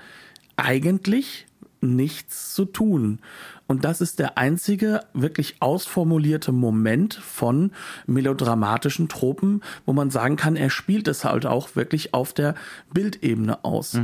[0.56, 1.46] eigentlich
[1.80, 3.20] nichts zu tun.
[3.66, 7.70] Und das ist der einzige wirklich ausformulierte Moment von
[8.06, 12.56] melodramatischen Tropen, wo man sagen kann, er spielt es halt auch wirklich auf der
[12.92, 13.98] Bildebene aus.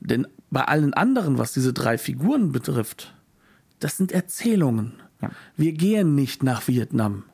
[0.00, 3.14] Denn bei allen anderen, was diese drei Figuren betrifft,
[3.84, 4.94] das sind Erzählungen.
[5.20, 5.30] Ja.
[5.56, 7.24] Wir gehen nicht nach Vietnam.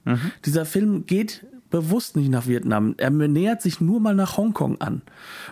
[0.44, 2.94] Dieser Film geht bewusst nicht nach Vietnam.
[2.98, 5.02] Er nähert sich nur mal nach Hongkong an.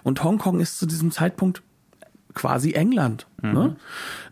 [0.02, 1.62] Und Hongkong ist zu diesem Zeitpunkt
[2.34, 3.26] quasi England.
[3.42, 3.76] Ne?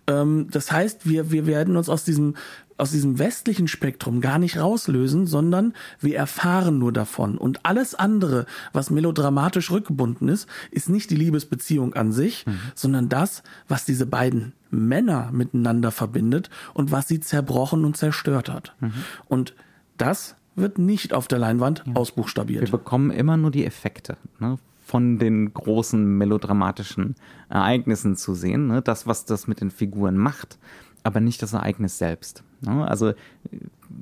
[0.06, 2.34] Ähm, das heißt, wir, wir werden uns aus diesem
[2.76, 7.38] aus diesem westlichen Spektrum gar nicht rauslösen, sondern wir erfahren nur davon.
[7.38, 12.58] Und alles andere, was melodramatisch rückgebunden ist, ist nicht die Liebesbeziehung an sich, mhm.
[12.74, 18.74] sondern das, was diese beiden Männer miteinander verbindet und was sie zerbrochen und zerstört hat.
[18.80, 18.92] Mhm.
[19.28, 19.54] Und
[19.96, 21.94] das wird nicht auf der Leinwand ja.
[21.94, 22.62] ausbuchstabiert.
[22.62, 27.14] Wir bekommen immer nur die Effekte ne, von den großen melodramatischen
[27.48, 28.68] Ereignissen zu sehen.
[28.68, 30.58] Ne, das, was das mit den Figuren macht,
[31.04, 32.42] aber nicht das Ereignis selbst.
[32.62, 32.88] Ne?
[32.88, 33.12] Also,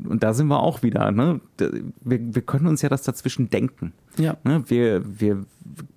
[0.08, 1.10] und da sind wir auch wieder.
[1.10, 1.40] Ne?
[1.58, 3.92] Wir, wir können uns ja das dazwischen denken.
[4.16, 4.36] Ja.
[4.44, 4.62] Ne?
[4.68, 5.44] Wir, wir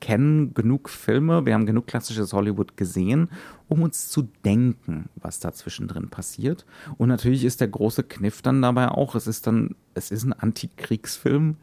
[0.02, 3.30] kennen genug Filme, wir haben genug klassisches Hollywood gesehen,
[3.68, 6.66] um uns zu denken, was da zwischendrin passiert.
[6.98, 10.34] Und natürlich ist der große Kniff dann dabei auch, es ist dann, es ist ein
[10.34, 11.58] Antikriegsfilm,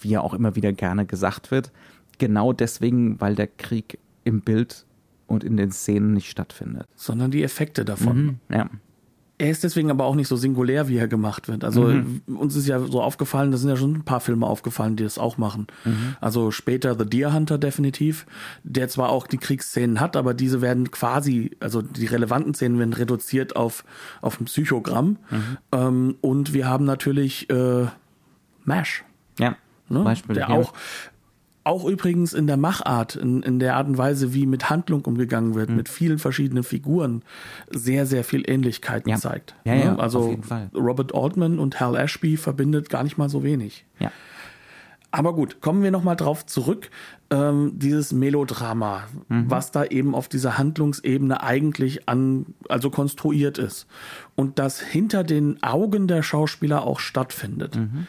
[0.00, 1.72] wie ja auch immer wieder gerne gesagt wird.
[2.18, 4.84] Genau deswegen, weil der Krieg im Bild
[5.30, 6.86] und in den Szenen nicht stattfindet.
[6.96, 8.24] Sondern die Effekte davon.
[8.24, 8.68] Mhm, ja.
[9.38, 11.64] Er ist deswegen aber auch nicht so singulär, wie er gemacht wird.
[11.64, 12.20] Also mhm.
[12.26, 15.16] uns ist ja so aufgefallen, da sind ja schon ein paar Filme aufgefallen, die das
[15.16, 15.68] auch machen.
[15.86, 16.16] Mhm.
[16.20, 18.26] Also später The Deer Hunter definitiv,
[18.64, 22.92] der zwar auch die Kriegsszenen hat, aber diese werden quasi, also die relevanten Szenen werden
[22.92, 23.84] reduziert auf,
[24.20, 25.16] auf ein Psychogramm.
[25.30, 25.58] Mhm.
[25.72, 27.86] Ähm, und wir haben natürlich äh,
[28.64, 29.04] MASH.
[29.38, 29.56] Ja.
[29.88, 30.04] Ne?
[30.04, 30.54] Beispiel, der ja.
[30.54, 30.74] auch
[31.64, 35.54] auch übrigens in der Machart, in, in der Art und Weise, wie mit Handlung umgegangen
[35.54, 35.76] wird, mhm.
[35.76, 37.22] mit vielen verschiedenen Figuren,
[37.70, 39.16] sehr, sehr viel Ähnlichkeiten ja.
[39.16, 39.54] zeigt.
[39.64, 40.38] Ja, ja, also
[40.74, 43.84] Robert Altman und Hal Ashby verbindet gar nicht mal so wenig.
[43.98, 44.10] Ja.
[45.12, 46.88] Aber gut, kommen wir nochmal drauf zurück.
[47.30, 49.50] Ähm, dieses Melodrama, mhm.
[49.50, 53.86] was da eben auf dieser Handlungsebene eigentlich an, also konstruiert ist.
[54.36, 57.76] Und das hinter den Augen der Schauspieler auch stattfindet.
[57.76, 58.06] Mhm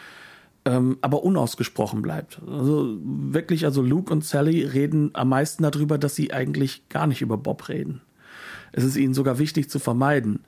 [0.65, 2.41] ähm, aber unausgesprochen bleibt.
[2.47, 7.21] Also wirklich, also Luke und Sally reden am meisten darüber, dass sie eigentlich gar nicht
[7.21, 8.01] über Bob reden.
[8.73, 10.39] Es ist ihnen sogar wichtig zu vermeiden.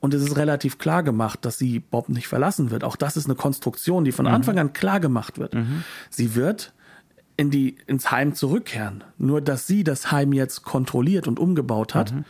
[0.00, 2.82] Und es ist relativ klar gemacht, dass sie Bob nicht verlassen wird.
[2.82, 4.32] Auch das ist eine Konstruktion, die von mhm.
[4.32, 5.54] Anfang an klar gemacht wird.
[5.54, 5.84] Mhm.
[6.10, 6.72] Sie wird
[7.36, 9.04] in die, ins Heim zurückkehren.
[9.16, 12.12] Nur, dass sie das Heim jetzt kontrolliert und umgebaut hat.
[12.12, 12.24] Mhm.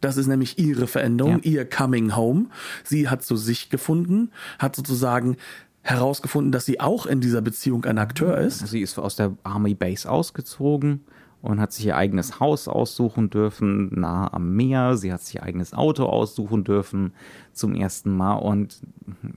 [0.00, 1.50] Das ist nämlich ihre Veränderung, ja.
[1.50, 2.46] ihr Coming Home.
[2.84, 5.36] Sie hat zu sich gefunden, hat sozusagen
[5.82, 8.66] herausgefunden, dass sie auch in dieser Beziehung ein Akteur ist.
[8.66, 11.04] Sie ist aus der Army Base ausgezogen
[11.42, 14.96] und hat sich ihr eigenes Haus aussuchen dürfen, nah am Meer.
[14.96, 17.12] Sie hat sich ihr eigenes Auto aussuchen dürfen
[17.52, 18.80] zum ersten Mal und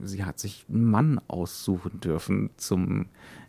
[0.02, 3.06] sie hat sich einen Mann aussuchen dürfen zum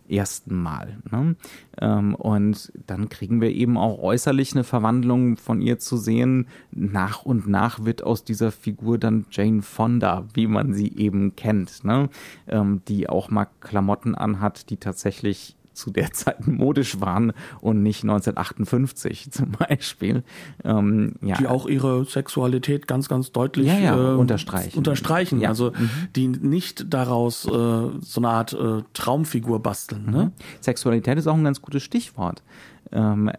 [0.09, 0.97] ersten Mal.
[1.11, 1.35] Ne?
[1.79, 6.47] Ähm, und dann kriegen wir eben auch äußerlich eine Verwandlung von ihr zu sehen.
[6.71, 11.83] Nach und nach wird aus dieser Figur dann Jane Fonda, wie man sie eben kennt,
[11.83, 12.09] ne?
[12.47, 18.03] Ähm, die auch mal Klamotten anhat, die tatsächlich zu der Zeit modisch waren und nicht
[18.03, 20.23] 1958 zum Beispiel.
[20.63, 21.37] Ähm, ja.
[21.37, 24.77] Die auch ihre Sexualität ganz, ganz deutlich ja, ja, äh, unterstreichen.
[24.77, 25.45] unterstreichen.
[25.45, 25.89] Also mhm.
[26.15, 30.09] die nicht daraus äh, so eine Art äh, Traumfigur basteln.
[30.09, 30.25] Ne?
[30.25, 30.31] Mhm.
[30.61, 32.43] Sexualität ist auch ein ganz gutes Stichwort.
[32.91, 33.31] Ähm,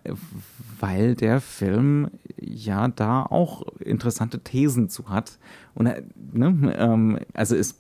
[0.79, 5.39] weil der Film ja da auch interessante Thesen zu hat.
[5.75, 7.77] Und äh, ne, ähm, also es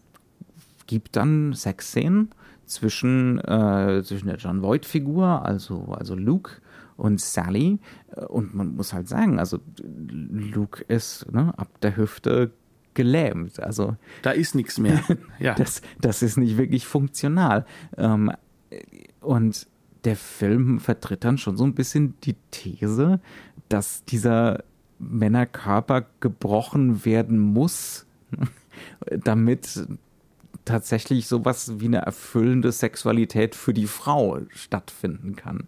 [0.86, 2.30] gibt dann Sexszenen,
[2.68, 6.52] zwischen, äh, zwischen der John Voight-Figur, also, also Luke
[6.96, 7.78] und Sally.
[8.28, 12.52] Und man muss halt sagen, also Luke ist ne, ab der Hüfte
[12.94, 13.60] gelähmt.
[13.60, 15.02] Also da ist nichts mehr.
[15.38, 15.54] Ja.
[15.54, 17.64] das, das ist nicht wirklich funktional.
[17.96, 18.32] Ähm,
[19.20, 19.66] und
[20.04, 23.20] der Film vertritt dann schon so ein bisschen die These,
[23.68, 24.64] dass dieser
[24.98, 28.06] Männerkörper gebrochen werden muss,
[29.10, 29.86] damit
[30.68, 35.66] tatsächlich sowas wie eine erfüllende Sexualität für die Frau stattfinden kann.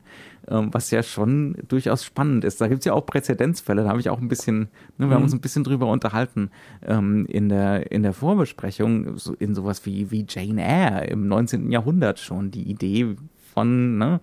[0.49, 2.61] Ähm, was ja schon durchaus spannend ist.
[2.61, 5.13] Da gibt es ja auch Präzedenzfälle, da habe ich auch ein bisschen, ne, wir mhm.
[5.13, 6.51] haben uns ein bisschen drüber unterhalten
[6.87, 11.71] ähm, in, der, in der Vorbesprechung, so in sowas wie, wie Jane Eyre im 19.
[11.71, 13.17] Jahrhundert schon, die Idee
[13.53, 14.21] von, ne,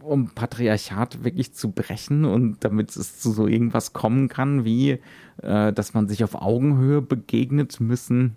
[0.00, 4.98] um Patriarchat wirklich zu brechen und damit es zu so irgendwas kommen kann, wie
[5.42, 8.36] äh, dass man sich auf Augenhöhe begegnet, müssen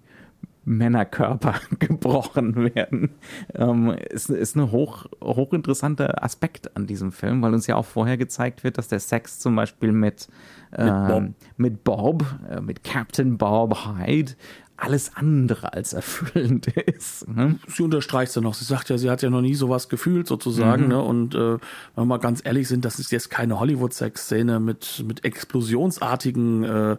[0.67, 3.11] Männerkörper gebrochen werden.
[3.55, 8.17] Ähm, ist, ist ein hoch, hochinteressanter Aspekt an diesem Film, weil uns ja auch vorher
[8.17, 10.27] gezeigt wird, dass der Sex zum Beispiel mit,
[10.71, 11.23] äh, mit Bob,
[11.55, 14.33] mit, Bob äh, mit Captain Bob Hyde,
[14.77, 17.27] alles andere als erfüllend ist.
[17.27, 17.59] Ne?
[17.67, 18.53] Sie unterstreicht es ja noch.
[18.53, 20.83] Sie sagt ja, sie hat ja noch nie sowas gefühlt sozusagen.
[20.83, 20.89] Mhm.
[20.89, 21.01] Ne?
[21.01, 21.59] Und äh, wenn
[21.95, 26.97] wir mal ganz ehrlich sind, das ist jetzt keine Hollywood-Sex-Szene mit, mit explosionsartigen äh,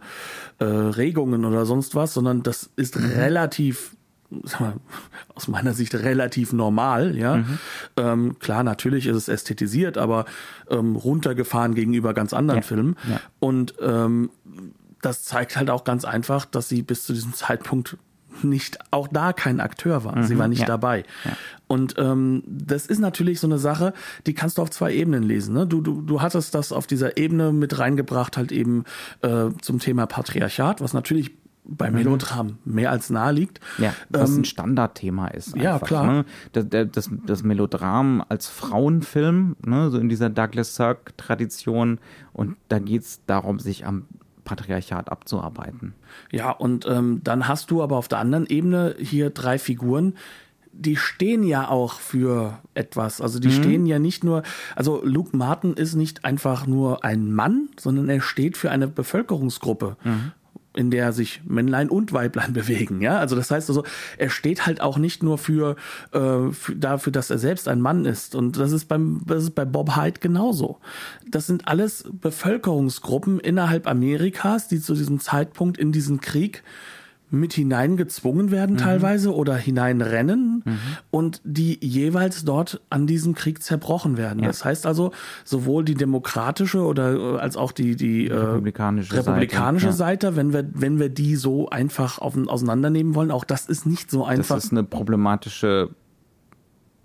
[0.58, 3.06] äh, Regungen oder sonst was, sondern das ist mhm.
[3.06, 3.96] relativ
[4.30, 4.74] mal,
[5.34, 7.36] aus meiner Sicht relativ normal, ja.
[7.36, 7.58] Mhm.
[7.96, 10.26] Ähm, klar, natürlich ist es ästhetisiert, aber
[10.68, 12.62] ähm, runtergefahren gegenüber ganz anderen ja.
[12.62, 12.96] Filmen.
[13.08, 13.20] Ja.
[13.40, 14.30] Und ähm,
[15.02, 17.96] das zeigt halt auch ganz einfach, dass sie bis zu diesem Zeitpunkt
[18.42, 20.22] nicht auch da kein Akteur war.
[20.22, 20.66] Sie war nicht ja.
[20.66, 21.04] dabei.
[21.66, 23.92] Und ähm, das ist natürlich so eine Sache,
[24.26, 25.54] die kannst du auf zwei Ebenen lesen.
[25.54, 25.66] Ne?
[25.66, 28.84] Du, du, du hattest das auf dieser Ebene mit reingebracht, halt eben
[29.22, 31.32] äh, zum Thema Patriarchat, was natürlich
[31.64, 33.60] bei Melodram mehr als nahe liegt.
[33.76, 35.54] Ja, was Ähm, ein Standardthema ist.
[35.54, 36.06] ja, einfach, klar.
[36.06, 36.24] Ne?
[36.52, 39.90] Das, das, das Melodram als Frauenfilm, ne?
[39.90, 41.98] so in dieser Douglas Sirk-Tradition.
[42.32, 44.06] Und da geht es darum, sich am
[44.48, 45.94] Patriarchat abzuarbeiten.
[46.32, 50.14] Ja, und ähm, dann hast du aber auf der anderen Ebene hier drei Figuren,
[50.72, 53.20] die stehen ja auch für etwas.
[53.20, 54.42] Also die stehen ja nicht nur,
[54.76, 59.96] also Luke Martin ist nicht einfach nur ein Mann, sondern er steht für eine Bevölkerungsgruppe.
[60.74, 63.18] In der sich Männlein und Weiblein bewegen, ja.
[63.18, 63.84] Also das heißt also,
[64.16, 65.76] er steht halt auch nicht nur für,
[66.12, 68.34] äh, für dafür, dass er selbst ein Mann ist.
[68.34, 70.78] Und das ist beim, das ist bei Bob Hyde genauso.
[71.28, 76.62] Das sind alles Bevölkerungsgruppen innerhalb Amerikas, die zu diesem Zeitpunkt in diesen Krieg
[77.30, 80.64] mit hineingezwungen werden teilweise oder hineinrennen
[81.10, 84.42] und die jeweils dort an diesem Krieg zerbrochen werden.
[84.42, 85.12] Das heißt also,
[85.44, 90.52] sowohl die demokratische oder äh, als auch die, die äh, Republikanische republikanische Seite, Seite, wenn
[90.52, 94.28] wir, wenn wir die so einfach auf, auseinandernehmen wollen, auch das ist nicht so Das
[94.28, 94.56] einfach.
[94.56, 95.90] ist eine problematische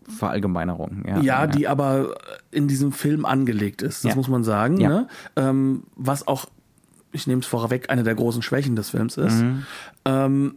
[0.07, 1.03] Verallgemeinerung.
[1.07, 2.15] Ja, ja, die aber
[2.51, 4.15] in diesem Film angelegt ist, das Ja.
[4.15, 4.77] muss man sagen.
[4.79, 4.89] Ja.
[4.89, 5.07] Ne?
[5.35, 6.45] Ähm, was auch,
[7.13, 9.41] ich nehme es vorweg, eine der großen Schwächen des Films ist.
[9.41, 9.63] Mhm.
[10.05, 10.55] Ähm,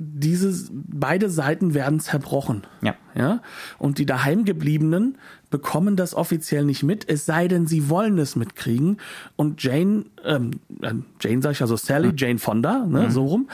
[0.00, 2.66] dieses, beide Seiten werden zerbrochen.
[2.82, 2.94] Ja.
[3.16, 3.42] Ja.
[3.78, 5.18] Und die daheimgebliebenen
[5.50, 8.98] bekommen das offiziell nicht mit, es sei denn, sie wollen es mitkriegen.
[9.34, 10.52] Und Jane, ähm,
[10.82, 13.10] äh, Jane sag ich also Sally, Jane Fonda, ne, Mhm.
[13.10, 13.48] so rum,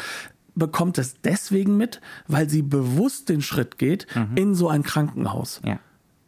[0.54, 5.60] bekommt es deswegen mit, weil sie bewusst den Schritt geht in so ein Krankenhaus.
[5.64, 5.78] ja.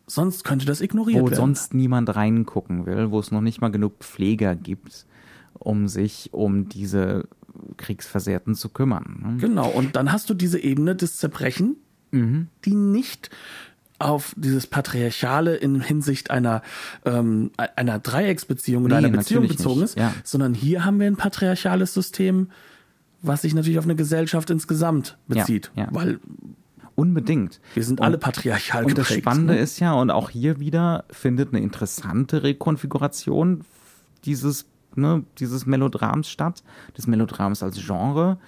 [0.09, 1.35] Sonst könnte das ignoriert Wo werden.
[1.35, 5.05] sonst niemand reingucken will, wo es noch nicht mal genug Pfleger gibt,
[5.59, 7.29] um sich um diese
[7.77, 9.23] Kriegsversehrten zu kümmern.
[9.23, 9.37] ne?
[9.39, 11.77] Genau, und dann hast du diese Ebene des Zerbrechen,
[12.13, 12.47] Mhm.
[12.65, 13.31] die nicht
[13.99, 16.63] auf dieses Patriarchale in Hinsicht einer,
[17.05, 20.13] ähm, einer Dreiecksbeziehung oder Nee, einer Beziehung bezogen nicht, ist, ja.
[20.23, 22.51] sondern hier haben wir ein patriarchales System,
[23.23, 25.73] was sich natürlich auf eine Gesellschaft insgesamt bezieht.
[25.75, 25.89] ja.
[25.91, 26.21] Weil
[26.95, 27.61] Unbedingt.
[27.75, 29.25] wir sind alle patriarchal Und das geprägt.
[29.25, 29.61] Spannende ne?
[29.61, 33.63] ist ja, und auch hier wieder findet eine interessante Rekonfiguration
[34.25, 36.63] dieses, ne, dieses Melodrams statt,
[36.97, 38.39] des Melodrams als Genre.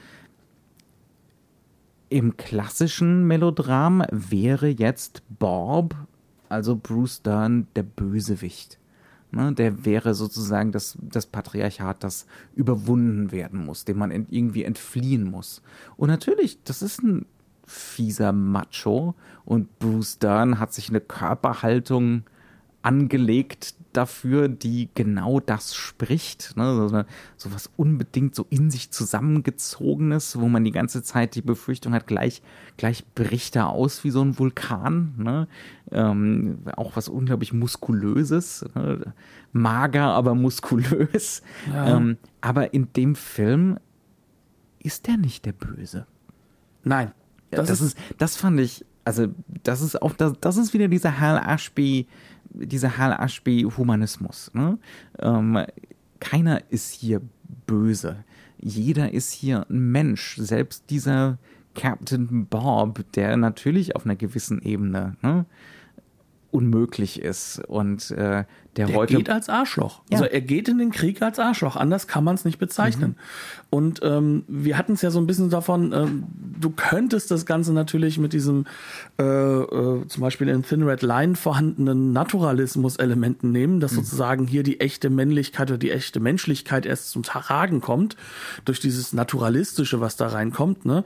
[2.08, 5.94] Im klassischen Melodram wäre jetzt Bob,
[6.48, 8.78] also Bruce Dern, der Bösewicht.
[9.30, 14.64] Ne, der wäre sozusagen das, das Patriarchat, das überwunden werden muss, dem man ent, irgendwie
[14.64, 15.60] entfliehen muss.
[15.98, 17.26] Und natürlich, das ist ein
[17.66, 22.22] fieser Macho und Bruce Dern hat sich eine Körperhaltung
[22.80, 26.56] angelegt dafür, die genau das spricht.
[26.56, 27.04] Ne?
[27.36, 32.06] So, was unbedingt so in sich zusammengezogenes, wo man die ganze Zeit die Befürchtung hat,
[32.06, 32.40] gleich,
[32.76, 35.14] gleich bricht er aus wie so ein Vulkan.
[35.18, 35.48] Ne?
[35.90, 38.64] Ähm, auch was unglaublich muskulöses.
[38.74, 39.12] Ne?
[39.52, 41.42] Mager, aber muskulös.
[41.72, 41.96] Ja.
[41.96, 43.78] Ähm, aber in dem Film
[44.78, 46.06] ist er nicht der Böse.
[46.84, 47.12] Nein.
[47.50, 49.28] Das, das ist, das fand ich, also
[49.64, 52.06] das ist auch, das, das ist wieder dieser Hal Ashby,
[52.50, 54.50] dieser Hal Ashby Humanismus.
[54.54, 54.78] Ne?
[55.18, 55.64] Ähm,
[56.20, 57.20] keiner ist hier
[57.66, 58.24] böse.
[58.60, 60.36] Jeder ist hier ein Mensch.
[60.36, 61.38] Selbst dieser
[61.74, 65.46] Captain Bob, der natürlich auf einer gewissen Ebene ne,
[66.50, 68.44] unmöglich ist und äh,
[68.78, 70.02] der, Der heute geht als Arschloch.
[70.08, 70.18] Ja.
[70.18, 71.74] Also er geht in den Krieg als Arschloch.
[71.74, 73.16] Anders kann man es nicht bezeichnen.
[73.70, 76.24] Und ähm, wir hatten es ja so ein bisschen davon, ähm,
[76.60, 78.66] du könntest das Ganze natürlich mit diesem
[79.18, 84.78] äh, äh, zum Beispiel in Thin Red Line vorhandenen Naturalismus-Elementen nehmen, dass sozusagen hier die
[84.78, 88.16] echte Männlichkeit oder die echte Menschlichkeit erst zum Tragen kommt,
[88.64, 91.02] durch dieses Naturalistische, was da reinkommt, ne?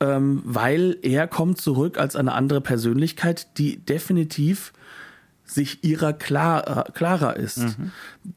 [0.00, 4.74] ähm, weil er kommt zurück als eine andere Persönlichkeit, die definitiv
[5.44, 7.58] sich ihrer klar, äh, klarer ist.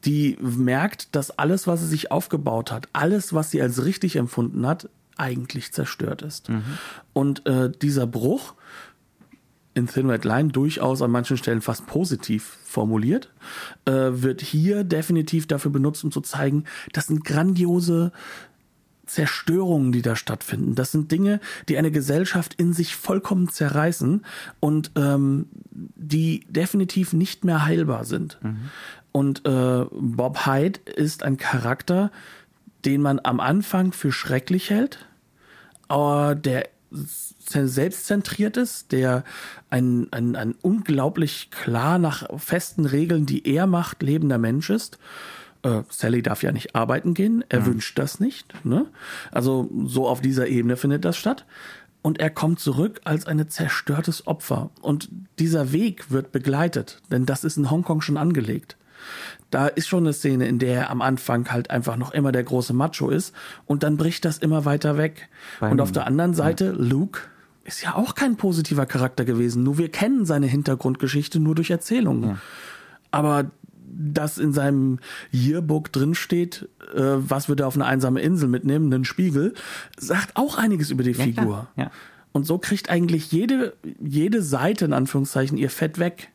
[0.04, 4.66] Die merkt, dass alles, was sie sich aufgebaut hat, alles, was sie als richtig empfunden
[4.66, 6.48] hat, eigentlich zerstört ist.
[7.12, 8.54] Und äh, dieser Bruch
[9.74, 13.30] in Thin Red Line durchaus an manchen Stellen fast positiv formuliert,
[13.84, 18.12] äh, wird hier definitiv dafür benutzt, um zu zeigen, das sind grandiose
[19.08, 20.74] Zerstörungen, die da stattfinden.
[20.74, 24.24] Das sind Dinge, die eine Gesellschaft in sich vollkommen zerreißen
[24.60, 28.38] und ähm, die definitiv nicht mehr heilbar sind.
[29.12, 32.10] Und äh, Bob Hyde ist ein Charakter,
[32.84, 35.06] den man am Anfang für schrecklich hält,
[35.88, 39.24] aber der selbstzentriert ist, der
[39.70, 44.98] ein, ein, ein unglaublich klar nach festen Regeln, die er macht, lebender Mensch ist.
[45.62, 47.66] Äh, Sally darf ja nicht arbeiten gehen, er ja.
[47.66, 48.64] wünscht das nicht.
[48.64, 48.86] Ne?
[49.32, 51.46] Also so auf dieser Ebene findet das statt.
[52.00, 54.70] Und er kommt zurück als ein zerstörtes Opfer.
[54.80, 58.76] Und dieser Weg wird begleitet, denn das ist in Hongkong schon angelegt.
[59.50, 62.44] Da ist schon eine Szene, in der er am Anfang halt einfach noch immer der
[62.44, 63.34] große Macho ist
[63.66, 65.28] und dann bricht das immer weiter weg.
[65.60, 66.72] Beim, und auf der anderen Seite, ja.
[66.72, 67.20] Luke
[67.64, 69.62] ist ja auch kein positiver Charakter gewesen.
[69.62, 72.30] Nur wir kennen seine Hintergrundgeschichte nur durch Erzählungen.
[72.30, 72.38] Ja.
[73.10, 73.50] Aber
[73.98, 75.00] dass in seinem
[75.32, 79.54] Yearbook drinsteht, äh, was wird er auf eine einsame Insel mitnehmen, einen Spiegel,
[79.98, 81.68] sagt auch einiges über die ja, Figur.
[81.76, 81.90] Ja.
[82.32, 86.30] Und so kriegt eigentlich jede, jede Seite in Anführungszeichen ihr Fett weg.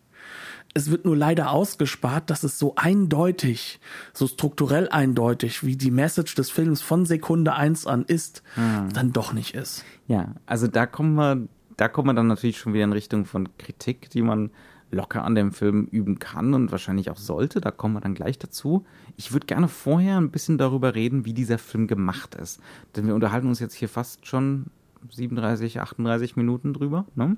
[0.74, 3.80] Es wird nur leider ausgespart, dass es so eindeutig,
[4.11, 8.91] so strukturell eindeutig, wie die Message des Films von Sekunde eins an ist, hm.
[8.91, 9.86] dann doch nicht ist.
[10.07, 11.47] Ja, also da kommen wir,
[11.78, 14.49] da kommen wir dann natürlich schon wieder in Richtung von Kritik, die man
[14.94, 17.60] locker an dem Film üben kann und wahrscheinlich auch sollte.
[17.60, 18.86] Da kommen wir dann gleich dazu.
[19.18, 22.60] Ich würde gerne vorher ein bisschen darüber reden, wie dieser Film gemacht ist.
[22.96, 24.68] Denn wir unterhalten uns jetzt hier fast schon
[25.10, 27.06] 37, 38 Minuten drüber.
[27.16, 27.38] Ne?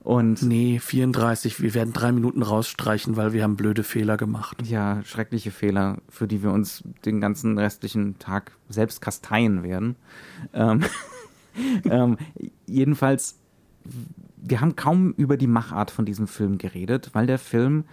[0.00, 1.62] Und nee, 34.
[1.62, 4.62] Wir werden drei Minuten rausstreichen, weil wir haben blöde Fehler gemacht.
[4.66, 9.96] Ja, schreckliche Fehler, für die wir uns den ganzen restlichen Tag selbst kasteien werden.
[10.52, 10.84] Ähm,
[11.84, 12.18] ähm,
[12.66, 13.38] jedenfalls
[14.48, 17.84] wir haben kaum über die Machart von diesem Film geredet, weil der Film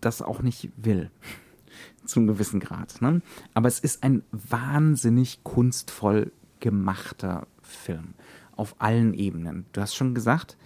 [0.00, 1.10] das auch nicht will.
[2.04, 3.00] Zum gewissen Grad.
[3.00, 3.22] Ne?
[3.54, 8.14] Aber es ist ein wahnsinnig kunstvoll gemachter Film.
[8.56, 9.66] Auf allen Ebenen.
[9.72, 10.56] Du hast schon gesagt,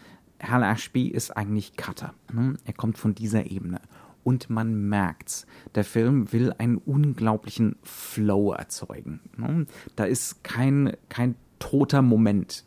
[0.43, 2.15] Hal Ashby ist eigentlich Cutter.
[2.33, 2.57] Ne?
[2.65, 3.81] Er kommt von dieser Ebene.
[4.25, 5.47] Und man merkt's.
[5.75, 9.21] Der Film will einen unglaublichen Flow erzeugen.
[9.37, 9.67] Ne?
[9.97, 12.65] Da ist kein, kein toter Moment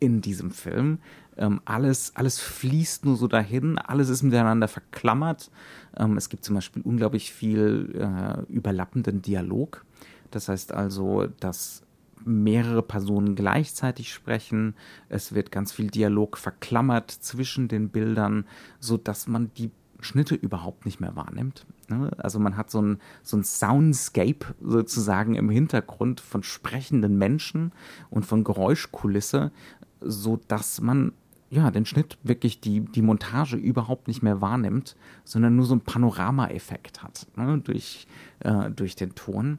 [0.00, 0.98] in diesem Film.
[1.40, 5.50] Ähm, alles, alles fließt nur so dahin, alles ist miteinander verklammert.
[5.96, 9.84] Ähm, es gibt zum Beispiel unglaublich viel äh, überlappenden Dialog.
[10.30, 11.82] Das heißt also, dass
[12.24, 14.74] mehrere Personen gleichzeitig sprechen.
[15.08, 18.44] Es wird ganz viel Dialog verklammert zwischen den Bildern,
[18.78, 19.70] so dass man die
[20.00, 21.66] Schnitte überhaupt nicht mehr wahrnimmt.
[21.88, 22.10] Ne?
[22.18, 27.72] Also man hat so ein, so ein Soundscape sozusagen im Hintergrund von sprechenden Menschen
[28.10, 29.52] und von Geräuschkulisse,
[30.00, 31.12] so dass man
[31.50, 35.80] ja, den Schnitt wirklich die, die Montage überhaupt nicht mehr wahrnimmt, sondern nur so einen
[35.80, 38.06] Panorama-Effekt hat ne, durch,
[38.40, 39.58] äh, durch den Ton.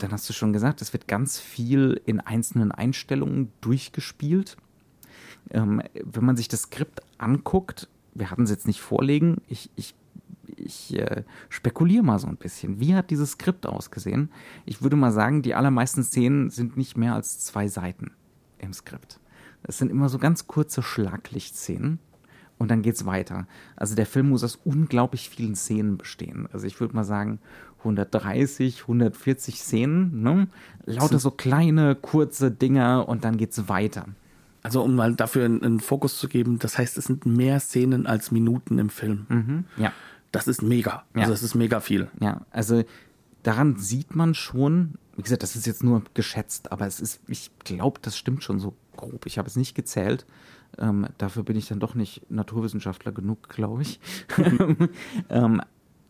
[0.00, 4.56] Dann hast du schon gesagt, es wird ganz viel in einzelnen Einstellungen durchgespielt.
[5.50, 9.94] Ähm, wenn man sich das Skript anguckt, wir hatten es jetzt nicht vorlegen, ich, ich,
[10.56, 12.80] ich äh, spekuliere mal so ein bisschen.
[12.80, 14.30] Wie hat dieses Skript ausgesehen?
[14.66, 18.10] Ich würde mal sagen, die allermeisten Szenen sind nicht mehr als zwei Seiten
[18.58, 19.20] im Skript.
[19.64, 21.98] Es sind immer so ganz kurze Schlaglichtszenen
[22.58, 23.46] und dann geht's weiter.
[23.76, 26.48] Also der Film muss aus unglaublich vielen Szenen bestehen.
[26.52, 27.40] Also ich würde mal sagen
[27.78, 30.48] 130, 140 Szenen, ne?
[30.84, 34.06] Lauter so kleine, kurze Dinger und dann geht's weiter.
[34.62, 38.30] Also um mal dafür einen, Fokus zu geben, das heißt, es sind mehr Szenen als
[38.30, 39.26] Minuten im Film.
[39.28, 39.92] Mhm, ja.
[40.30, 41.04] Das ist mega.
[41.14, 41.28] Also ja.
[41.28, 42.08] das ist mega viel.
[42.20, 42.84] Ja, also
[43.42, 47.50] daran sieht man schon, wie gesagt, das ist jetzt nur geschätzt, aber es ist, ich
[47.64, 49.26] glaube, das stimmt schon so grob.
[49.26, 50.26] Ich habe es nicht gezählt.
[50.78, 54.00] Ähm, dafür bin ich dann doch nicht Naturwissenschaftler genug, glaube ich.
[55.28, 55.60] ähm,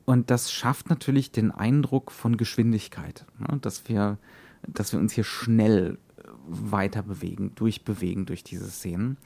[0.05, 3.59] und das schafft natürlich den Eindruck von Geschwindigkeit, ne?
[3.61, 4.19] dass, wir,
[4.67, 5.99] dass wir uns hier schnell
[6.47, 9.17] weiter bewegen, durchbewegen durch diese Szenen.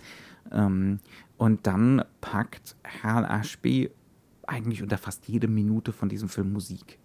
[0.53, 1.01] Ähm,
[1.37, 3.91] und dann packt Hal Ashby
[4.47, 6.99] eigentlich unter fast jede Minute von diesem Film Musik.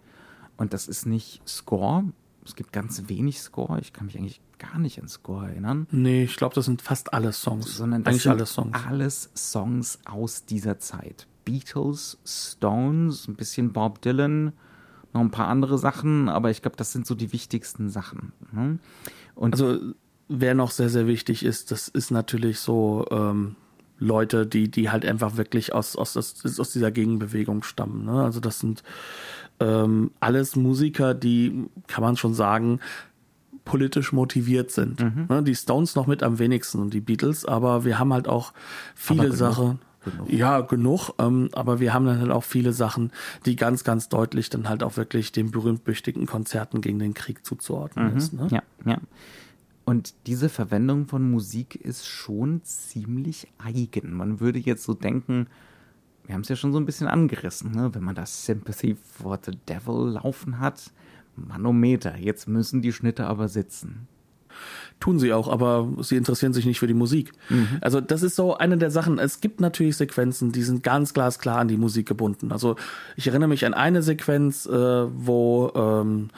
[0.56, 2.04] Und das ist nicht Score.
[2.44, 3.78] Es gibt ganz wenig Score.
[3.80, 5.86] Ich kann mich eigentlich gar nicht an Score erinnern.
[5.90, 7.76] Nee, ich glaube, das sind fast alle Songs.
[7.76, 8.78] Sondern Eigentlich alle Songs.
[8.86, 11.26] Alles Songs aus dieser Zeit.
[11.44, 14.52] Beatles, Stones, ein bisschen Bob Dylan,
[15.12, 18.32] noch ein paar andere Sachen, aber ich glaube, das sind so die wichtigsten Sachen.
[18.52, 18.78] Ne?
[19.34, 19.78] Und also,
[20.28, 23.56] wer noch sehr, sehr wichtig ist, das ist natürlich so ähm,
[23.98, 28.04] Leute, die, die halt einfach wirklich aus, aus, aus, aus dieser Gegenbewegung stammen.
[28.04, 28.22] Ne?
[28.22, 28.82] Also, das sind
[29.62, 32.80] ähm, alles Musiker, die, kann man schon sagen,
[33.64, 35.00] politisch motiviert sind.
[35.00, 35.26] Mhm.
[35.28, 38.52] Ne, die Stones noch mit am wenigsten und die Beatles, aber wir haben halt auch
[38.94, 39.78] viele Sachen.
[40.04, 40.32] Genug.
[40.32, 41.10] Ja, genug.
[41.20, 43.12] Ähm, aber wir haben dann halt auch viele Sachen,
[43.46, 48.10] die ganz, ganz deutlich dann halt auch wirklich den berühmt-büchtigen Konzerten gegen den Krieg zuzuordnen
[48.10, 48.16] mhm.
[48.16, 48.32] ist.
[48.32, 48.48] Ne?
[48.50, 48.98] Ja, ja.
[49.84, 54.12] Und diese Verwendung von Musik ist schon ziemlich eigen.
[54.12, 55.46] Man würde jetzt so denken,
[56.24, 57.94] wir haben es ja schon so ein bisschen angerissen, ne?
[57.94, 60.92] wenn man das Sympathy for the Devil laufen hat,
[61.36, 64.06] Manometer, jetzt müssen die Schnitte aber sitzen.
[65.02, 67.32] Tun sie auch, aber sie interessieren sich nicht für die Musik.
[67.48, 67.78] Mhm.
[67.80, 69.18] Also das ist so eine der Sachen.
[69.18, 72.52] Es gibt natürlich Sequenzen, die sind ganz glasklar an die Musik gebunden.
[72.52, 72.76] Also
[73.16, 76.28] ich erinnere mich an eine Sequenz, äh, wo ähm,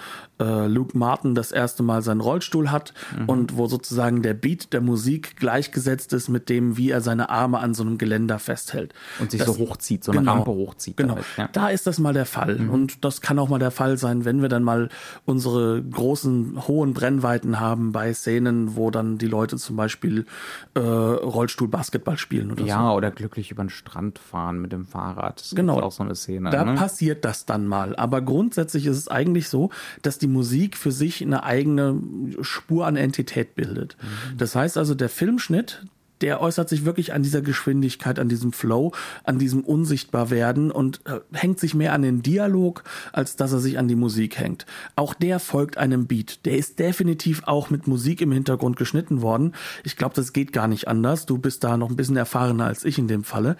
[0.41, 3.29] äh, Luke Martin das erste Mal seinen Rollstuhl hat mhm.
[3.29, 7.59] und wo sozusagen der Beat der Musik gleichgesetzt ist mit dem, wie er seine Arme
[7.59, 8.95] an so einem Geländer festhält.
[9.21, 10.97] Und sich das, so hochzieht, so eine genau, Rampe hochzieht.
[10.97, 11.17] Genau.
[11.17, 11.49] Damit, ja.
[11.53, 12.59] Da ist das mal der Fall.
[12.61, 12.71] Mhm.
[12.71, 14.89] Und das kann auch mal der Fall sein, wenn wir dann mal
[15.27, 20.27] unsere großen, hohen Brennweiten haben bei Szenen, Szenen, wo dann die Leute zum Beispiel
[20.75, 22.97] äh, Rollstuhl-Basketball spielen oder ja, so.
[22.97, 25.41] oder glücklich über den Strand fahren mit dem Fahrrad.
[25.41, 25.81] Das genau.
[25.81, 26.51] auch so eine Szene.
[26.51, 26.75] Da ne?
[26.75, 27.97] passiert das dann mal.
[27.97, 29.71] Aber grundsätzlich ist es eigentlich so,
[30.03, 32.01] dass die Musik für sich eine eigene
[32.41, 33.97] Spur an Entität bildet.
[34.01, 34.39] Mhm.
[34.39, 35.85] Das heißt also, der Filmschnitt,
[36.25, 38.93] der äußert sich wirklich an dieser Geschwindigkeit, an diesem Flow,
[39.25, 43.79] an diesem Unsichtbarwerden und äh, hängt sich mehr an den Dialog, als dass er sich
[43.79, 44.65] an die Musik hängt.
[44.97, 46.47] Auch der folgt einem Beat.
[46.47, 49.53] Der ist definitiv auch mit Musik im Hintergrund geschnitten worden.
[49.83, 51.27] Ich glaube, das geht gar nicht anders.
[51.27, 53.59] Du bist da noch ein bisschen erfahrener als ich in dem Falle.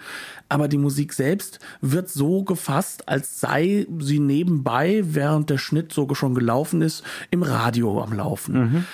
[0.49, 6.11] Aber die Musik selbst wird so gefasst, als sei sie nebenbei, während der Schnitt so
[6.15, 8.53] schon gelaufen ist, im Radio am Laufen.
[8.59, 8.85] Mhm.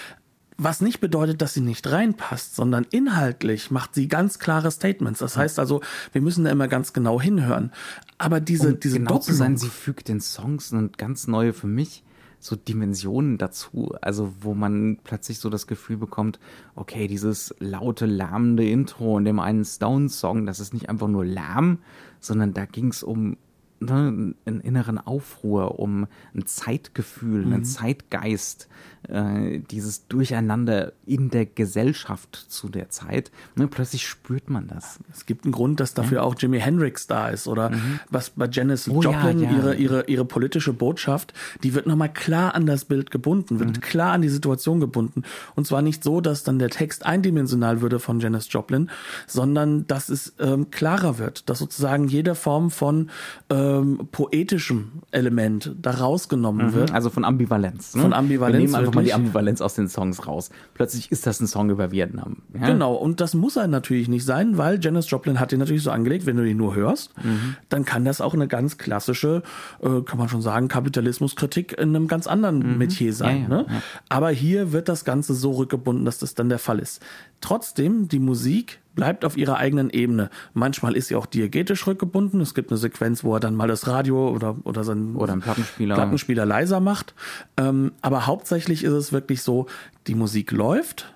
[0.63, 5.17] Was nicht bedeutet, dass sie nicht reinpasst, sondern inhaltlich macht sie ganz klare Statements.
[5.17, 5.81] Das heißt also,
[6.11, 7.71] wir müssen da immer ganz genau hinhören.
[8.19, 11.65] Aber diese, um diese genau zu sein, sie fügt den Songs eine ganz neue für
[11.65, 12.03] mich
[12.37, 16.39] so Dimensionen dazu, also wo man plötzlich so das Gefühl bekommt,
[16.75, 21.79] okay, dieses laute, lärmende Intro in dem einen Stones-Song, das ist nicht einfach nur Lärm,
[22.19, 23.35] sondern da ging es um
[23.81, 27.53] ne, einen inneren Aufruhr, um ein Zeitgefühl, mhm.
[27.53, 28.69] einen Zeitgeist,
[29.07, 33.31] äh, dieses Durcheinander in der Gesellschaft zu der Zeit.
[33.55, 34.99] Ne, plötzlich spürt man das.
[35.11, 36.23] Es gibt einen Grund, dass dafür ja.
[36.23, 37.99] auch Jimi Hendrix da ist oder mhm.
[38.09, 39.57] was bei Janice oh, Joplin, ja, ja.
[39.57, 41.33] Ihre, ihre, ihre politische Botschaft,
[41.63, 43.81] die wird nochmal klar an das Bild gebunden, wird mhm.
[43.81, 45.23] klar an die Situation gebunden.
[45.55, 48.89] Und zwar nicht so, dass dann der Text eindimensional würde von Janice Joplin,
[49.25, 53.09] sondern dass es ähm, klarer wird, dass sozusagen jede Form von
[53.49, 56.73] ähm, poetischem Element da rausgenommen mhm.
[56.73, 56.91] wird.
[56.91, 57.95] Also von Ambivalenz.
[57.95, 58.01] Ne?
[58.03, 60.49] Von Ambivalenz einfach mal die Ambivalenz aus den Songs raus.
[60.73, 62.37] Plötzlich ist das ein Song über Vietnam.
[62.53, 62.67] Ja?
[62.67, 65.91] Genau, und das muss er natürlich nicht sein, weil Janis Joplin hat den natürlich so
[65.91, 67.55] angelegt, wenn du ihn nur hörst, mhm.
[67.69, 69.43] dann kann das auch eine ganz klassische,
[69.81, 72.77] äh, kann man schon sagen, Kapitalismuskritik in einem ganz anderen mhm.
[72.77, 73.47] Metier sein.
[73.49, 73.81] Ja, ja, ne?
[74.09, 77.01] Aber hier wird das Ganze so rückgebunden, dass das dann der Fall ist.
[77.39, 80.29] Trotzdem, die Musik bleibt auf ihrer eigenen Ebene.
[80.53, 82.41] Manchmal ist sie auch diegetisch rückgebunden.
[82.41, 85.41] Es gibt eine Sequenz, wo er dann mal das Radio oder, oder seinen oder einen
[85.41, 85.95] Plattenspieler.
[85.95, 87.13] Plattenspieler leiser macht.
[87.57, 89.67] Ähm, aber hauptsächlich ist es wirklich so,
[90.07, 91.13] die Musik läuft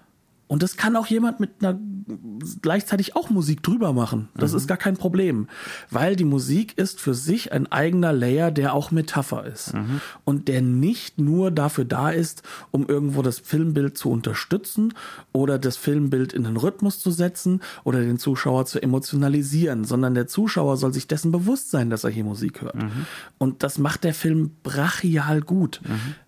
[0.47, 1.79] und das kann auch jemand mit einer
[2.61, 4.29] gleichzeitig auch Musik drüber machen.
[4.35, 4.57] Das mhm.
[4.57, 5.47] ist gar kein Problem,
[5.89, 10.01] weil die Musik ist für sich ein eigener Layer, der auch Metapher ist mhm.
[10.23, 14.93] und der nicht nur dafür da ist, um irgendwo das Filmbild zu unterstützen
[15.31, 20.27] oder das Filmbild in den Rhythmus zu setzen oder den Zuschauer zu emotionalisieren, sondern der
[20.27, 22.75] Zuschauer soll sich dessen bewusst sein, dass er hier Musik hört.
[22.75, 23.07] Mhm.
[23.39, 25.81] Und das macht der Film brachial gut.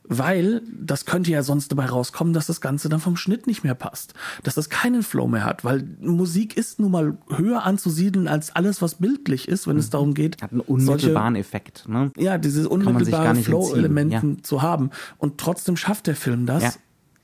[0.09, 3.75] Weil das könnte ja sonst dabei rauskommen, dass das Ganze dann vom Schnitt nicht mehr
[3.75, 8.55] passt, dass das keinen Flow mehr hat, weil Musik ist nun mal höher anzusiedeln als
[8.55, 9.79] alles, was bildlich ist, wenn mhm.
[9.79, 10.41] es darum geht.
[10.41, 11.87] Hat einen unmittelbaren solche, Effekt.
[11.87, 12.11] Ne?
[12.17, 14.43] Ja, dieses unmittelbare Flow-Elementen ja.
[14.43, 14.91] zu haben.
[15.17, 16.63] Und trotzdem schafft der Film das.
[16.63, 16.73] Ja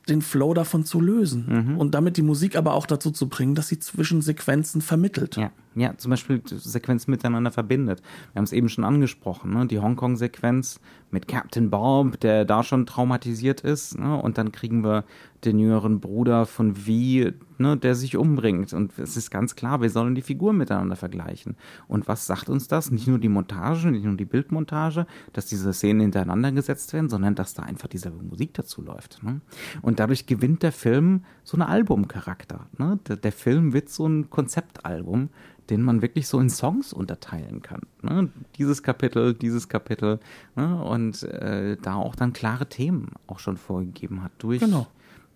[0.10, 1.78] den Flow davon zu lösen mhm.
[1.78, 5.38] und damit die Musik aber auch dazu zu bringen, dass sie zwischen Sequenzen vermittelt.
[5.38, 5.52] Ja.
[5.76, 8.02] Ja, zum Beispiel Sequenzen miteinander verbindet.
[8.32, 9.66] Wir haben es eben schon angesprochen, ne?
[9.66, 10.80] die Hongkong-Sequenz
[11.10, 14.16] mit Captain Bob, der da schon traumatisiert ist, ne?
[14.22, 15.04] und dann kriegen wir
[15.46, 17.32] den jüngeren Bruder von V,
[17.64, 18.74] ne, der sich umbringt.
[18.74, 21.56] Und es ist ganz klar, wir sollen die Figuren miteinander vergleichen.
[21.88, 22.92] Und was sagt uns das?
[22.92, 27.36] Nicht nur die Montage, nicht nur die Bildmontage, dass diese Szenen hintereinander gesetzt werden, sondern
[27.36, 29.24] dass da einfach diese Musik dazu läuft.
[29.24, 29.40] Ne?
[29.82, 32.68] Und dadurch gewinnt der Film so einen Albumcharakter.
[32.78, 33.00] Ne?
[33.08, 35.30] Der, der Film wird so ein Konzeptalbum,
[35.70, 37.82] den man wirklich so in Songs unterteilen kann.
[38.02, 38.30] Ne?
[38.58, 40.20] Dieses Kapitel, dieses Kapitel
[40.58, 40.84] ne?
[40.84, 44.88] und äh, da auch dann klare Themen auch schon vorgegeben hat durch, genau.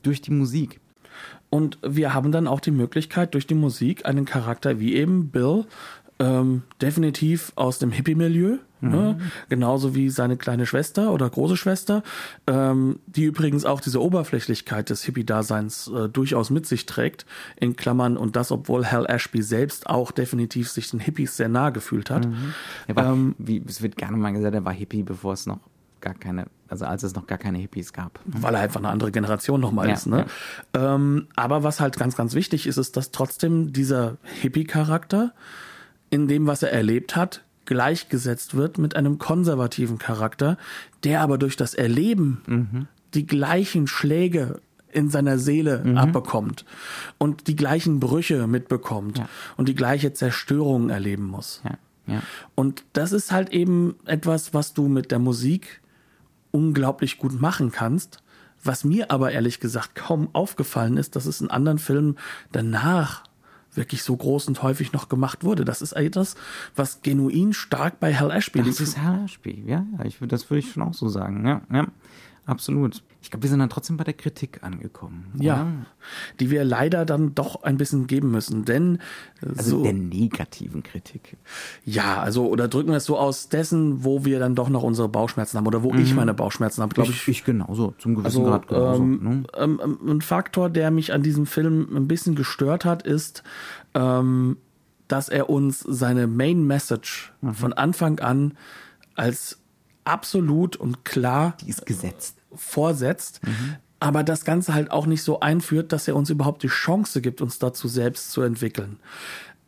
[0.04, 0.82] durch die Musik.
[1.50, 5.66] Und wir haben dann auch die Möglichkeit, durch die Musik einen Charakter wie eben Bill
[6.20, 8.90] ähm, definitiv aus dem Hippie-Milieu, mhm.
[8.90, 9.20] ne?
[9.50, 12.04] genauso wie seine kleine Schwester oder große Schwester,
[12.48, 17.26] ähm, die übrigens auch diese Oberflächlichkeit des Hippie-Daseins äh, durchaus mit sich trägt,
[17.56, 21.72] in Klammern, und das, obwohl Hal Ashby selbst auch definitiv sich den Hippies sehr nahe
[21.72, 22.26] gefühlt hat.
[22.26, 22.54] Mhm.
[22.96, 25.60] War, ähm, wie, es wird gerne mal gesagt, er war Hippie, bevor es noch
[26.02, 28.20] gar keine, also als es noch gar keine Hippies gab.
[28.26, 30.08] Weil er einfach eine andere Generation nochmal ja, ist.
[30.08, 30.26] Ne?
[30.76, 30.96] Ja.
[30.96, 35.34] Ähm, aber was halt ganz, ganz wichtig ist, ist, dass trotzdem dieser Hippie-Charakter
[36.10, 40.58] in dem, was er erlebt hat, gleichgesetzt wird mit einem konservativen Charakter,
[41.04, 42.88] der aber durch das Erleben mhm.
[43.14, 45.98] die gleichen Schläge in seiner Seele mhm.
[45.98, 46.66] abbekommt
[47.18, 49.30] und die gleichen Brüche mitbekommt ja.
[49.58, 51.62] und die gleiche Zerstörung erleben muss.
[51.66, 51.78] Ja.
[52.08, 52.24] Ja.
[52.56, 55.82] Und das ist halt eben etwas, was du mit der Musik
[56.52, 58.24] unglaublich gut machen kannst.
[58.64, 62.18] Was mir aber ehrlich gesagt kaum aufgefallen ist, dass es in anderen Filmen
[62.52, 63.24] danach
[63.78, 65.64] wirklich so groß und häufig noch gemacht wurde.
[65.64, 66.36] Das ist etwas,
[66.76, 68.80] was genuin stark bei Hal Ashby liegt.
[68.80, 71.46] Das ist Hal Ashby, ja, ja ich, das würde ich schon auch so sagen.
[71.46, 71.88] Ja, ja.
[72.48, 73.04] Absolut.
[73.22, 75.34] Ich glaube, wir sind dann trotzdem bei der Kritik angekommen.
[75.36, 75.44] Oder?
[75.44, 75.68] Ja,
[76.40, 79.00] die wir leider dann doch ein bisschen geben müssen, denn
[79.46, 81.36] also so, der negativen Kritik.
[81.84, 85.10] Ja, also oder drücken wir es so aus dessen, wo wir dann doch noch unsere
[85.10, 86.00] Bauchschmerzen haben oder wo mhm.
[86.00, 87.40] ich meine Bauchschmerzen habe, glaube ich, ich.
[87.40, 89.04] Ich genauso, zum gewissen also, Grad genauso.
[89.04, 89.44] Ähm, ne?
[89.58, 93.44] ähm, ähm, ein Faktor, der mich an diesem Film ein bisschen gestört hat, ist,
[93.94, 94.56] ähm,
[95.10, 97.54] dass er uns seine Main Message mhm.
[97.56, 98.54] von Anfang an
[99.16, 99.60] als
[100.06, 103.76] absolut und klar die ist gesetzt vorsetzt, mhm.
[104.00, 107.42] aber das Ganze halt auch nicht so einführt, dass er uns überhaupt die Chance gibt,
[107.42, 109.00] uns dazu selbst zu entwickeln.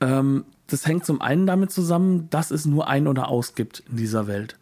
[0.01, 3.97] Ähm, das hängt zum einen damit zusammen, dass es nur ein oder aus gibt in
[3.97, 4.57] dieser Welt.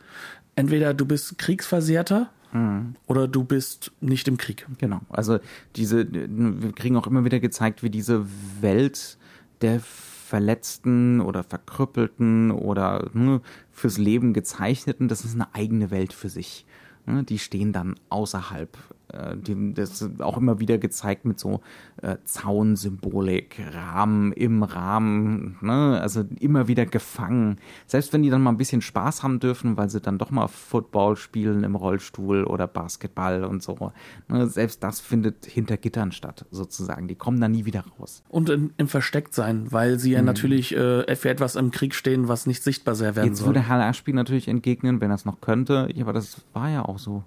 [0.56, 2.96] Entweder du bist Kriegsversehrter mhm.
[3.06, 4.66] oder du bist nicht im Krieg.
[4.80, 5.02] Genau.
[5.10, 5.40] Also
[5.76, 8.26] diese, wir kriegen auch immer wieder gezeigt, wie diese
[8.62, 9.18] Welt
[9.62, 9.82] der
[10.28, 16.66] Verletzten oder Verkrüppelten oder ne, fürs Leben gezeichneten, das ist eine eigene Welt für sich.
[17.08, 18.78] Ne, die stehen dann außerhalb
[19.14, 21.62] äh, die, das ist auch immer wieder gezeigt mit so
[22.02, 26.00] äh, Zaunsymbolik, Rahmen im Rahmen, ne?
[26.02, 27.58] also immer wieder gefangen.
[27.86, 30.48] Selbst wenn die dann mal ein bisschen Spaß haben dürfen, weil sie dann doch mal
[30.48, 33.92] Football spielen im Rollstuhl oder Basketball und so.
[34.28, 34.48] Ne?
[34.48, 37.08] Selbst das findet hinter Gittern statt, sozusagen.
[37.08, 38.24] Die kommen da nie wieder raus.
[38.30, 40.26] Und in, im Verstecktsein, weil sie ja mhm.
[40.26, 43.48] natürlich äh, für etwas im Krieg stehen, was nicht sichtbar sehr werden Jetzt soll.
[43.48, 45.88] Jetzt würde Herr Aschby natürlich entgegnen, wenn er es noch könnte.
[45.94, 47.24] Ja, aber das war ja auch so.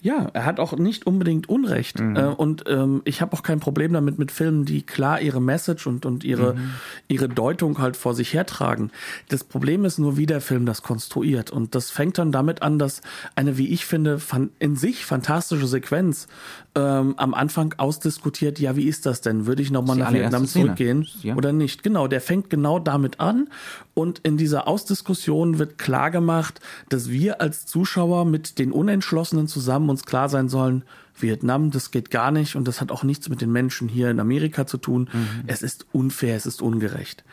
[0.00, 2.00] Ja, er hat auch nicht unbedingt Unrecht.
[2.00, 2.16] Mhm.
[2.16, 5.86] Äh, und ähm, ich habe auch kein Problem damit mit Filmen, die klar ihre Message
[5.86, 6.70] und, und ihre, mhm.
[7.08, 8.90] ihre Deutung halt vor sich hertragen.
[9.28, 11.50] Das Problem ist nur, wie der Film das konstruiert.
[11.50, 13.00] Und das fängt dann damit an, dass
[13.34, 14.20] eine, wie ich finde,
[14.58, 16.28] in sich fantastische Sequenz
[16.76, 19.46] ähm, am Anfang ausdiskutiert, ja, wie ist das denn?
[19.46, 21.34] Würde ich nochmal nach Vietnam zurückgehen ja.
[21.34, 21.82] oder nicht?
[21.82, 23.48] Genau, der fängt genau damit an
[23.94, 26.60] und in dieser Ausdiskussion wird klar gemacht,
[26.90, 30.84] dass wir als Zuschauer mit den Unentschlossenen zusammen uns klar sein sollen,
[31.18, 34.20] Vietnam, das geht gar nicht und das hat auch nichts mit den Menschen hier in
[34.20, 35.08] Amerika zu tun.
[35.10, 35.44] Mhm.
[35.46, 37.24] Es ist unfair, es ist ungerecht.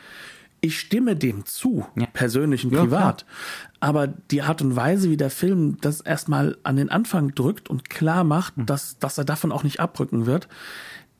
[0.62, 2.06] Ich stimme dem zu, ja.
[2.06, 3.26] persönlich und ja, privat.
[3.26, 3.70] Klar.
[3.80, 7.90] Aber die Art und Weise, wie der Film das erstmal an den Anfang drückt und
[7.90, 8.64] klar macht, mhm.
[8.64, 10.48] dass, dass er davon auch nicht abrücken wird,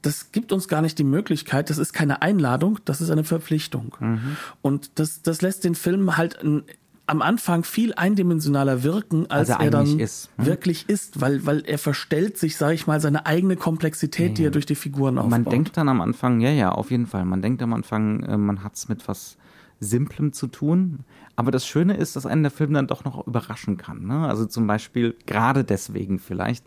[0.01, 3.95] das gibt uns gar nicht die Möglichkeit, das ist keine Einladung, das ist eine Verpflichtung.
[4.01, 4.37] Mhm.
[4.63, 6.63] Und das, das lässt den Film halt ein,
[7.07, 10.47] am Anfang viel eindimensionaler wirken, als, als er, dann ist, ne?
[10.47, 14.35] wirklich ist, weil, weil er verstellt sich, sage ich mal, seine eigene Komplexität, ja.
[14.35, 15.31] die er durch die Figuren aufbaut.
[15.31, 17.25] Man denkt dann am Anfang, ja, ja, auf jeden Fall.
[17.25, 19.37] Man denkt am Anfang, äh, man hat es mit was
[19.81, 21.01] Simplem zu tun.
[21.37, 24.07] Aber das Schöne ist, dass einen der Film dann doch noch überraschen kann.
[24.07, 24.27] Ne?
[24.27, 26.65] Also zum Beispiel, gerade deswegen vielleicht,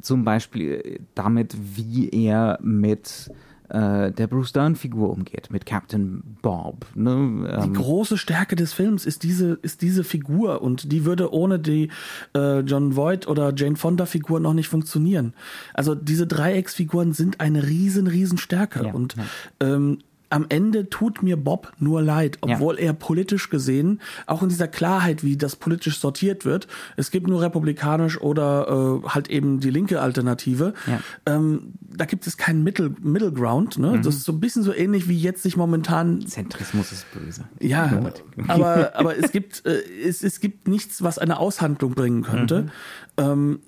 [0.00, 3.30] zum Beispiel äh, damit, wie er mit
[3.68, 6.86] äh, der Bruce Dern-Figur umgeht, mit Captain Bob.
[6.94, 7.10] Ne?
[7.10, 11.58] Ähm, die große Stärke des Films ist diese, ist diese Figur und die würde ohne
[11.58, 11.90] die
[12.34, 15.34] äh, John Voight oder Jane Fonda-Figur noch nicht funktionieren.
[15.74, 18.84] Also diese Dreiecksfiguren sind eine riesen, riesen Stärke.
[18.84, 19.24] Ja, und ja.
[19.60, 19.98] Ähm,
[20.30, 22.86] am Ende tut mir Bob nur leid, obwohl ja.
[22.86, 27.40] er politisch gesehen, auch in dieser Klarheit, wie das politisch sortiert wird, es gibt nur
[27.40, 31.00] republikanisch oder äh, halt eben die linke Alternative, ja.
[31.26, 33.78] ähm, da gibt es keinen Middle, Middle Ground.
[33.78, 33.92] Ne?
[33.92, 34.02] Mhm.
[34.02, 36.26] Das ist so ein bisschen so ähnlich wie jetzt sich momentan.
[36.26, 37.44] Zentrismus ist böse.
[37.60, 37.90] Ja,
[38.48, 42.62] aber, aber es, gibt, äh, es, es gibt nichts, was eine Aushandlung bringen könnte.
[42.62, 42.70] Mhm.
[43.16, 43.60] Ähm,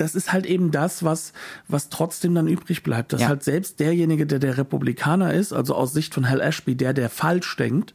[0.00, 1.32] das ist halt eben das, was,
[1.68, 3.12] was trotzdem dann übrig bleibt.
[3.12, 3.28] Dass ja.
[3.28, 7.10] halt selbst derjenige, der der Republikaner ist, also aus Sicht von Hal Ashby, der, der
[7.10, 7.94] falsch denkt,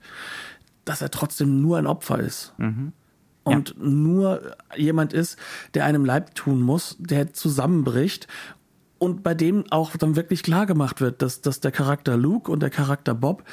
[0.86, 2.54] dass er trotzdem nur ein Opfer ist.
[2.58, 2.94] Mhm.
[3.44, 3.76] Und ja.
[3.80, 5.38] nur jemand ist,
[5.74, 8.28] der einem Leib tun muss, der zusammenbricht
[8.98, 12.62] und bei dem auch dann wirklich klar gemacht wird, dass, dass der Charakter Luke und
[12.62, 13.44] der Charakter Bob,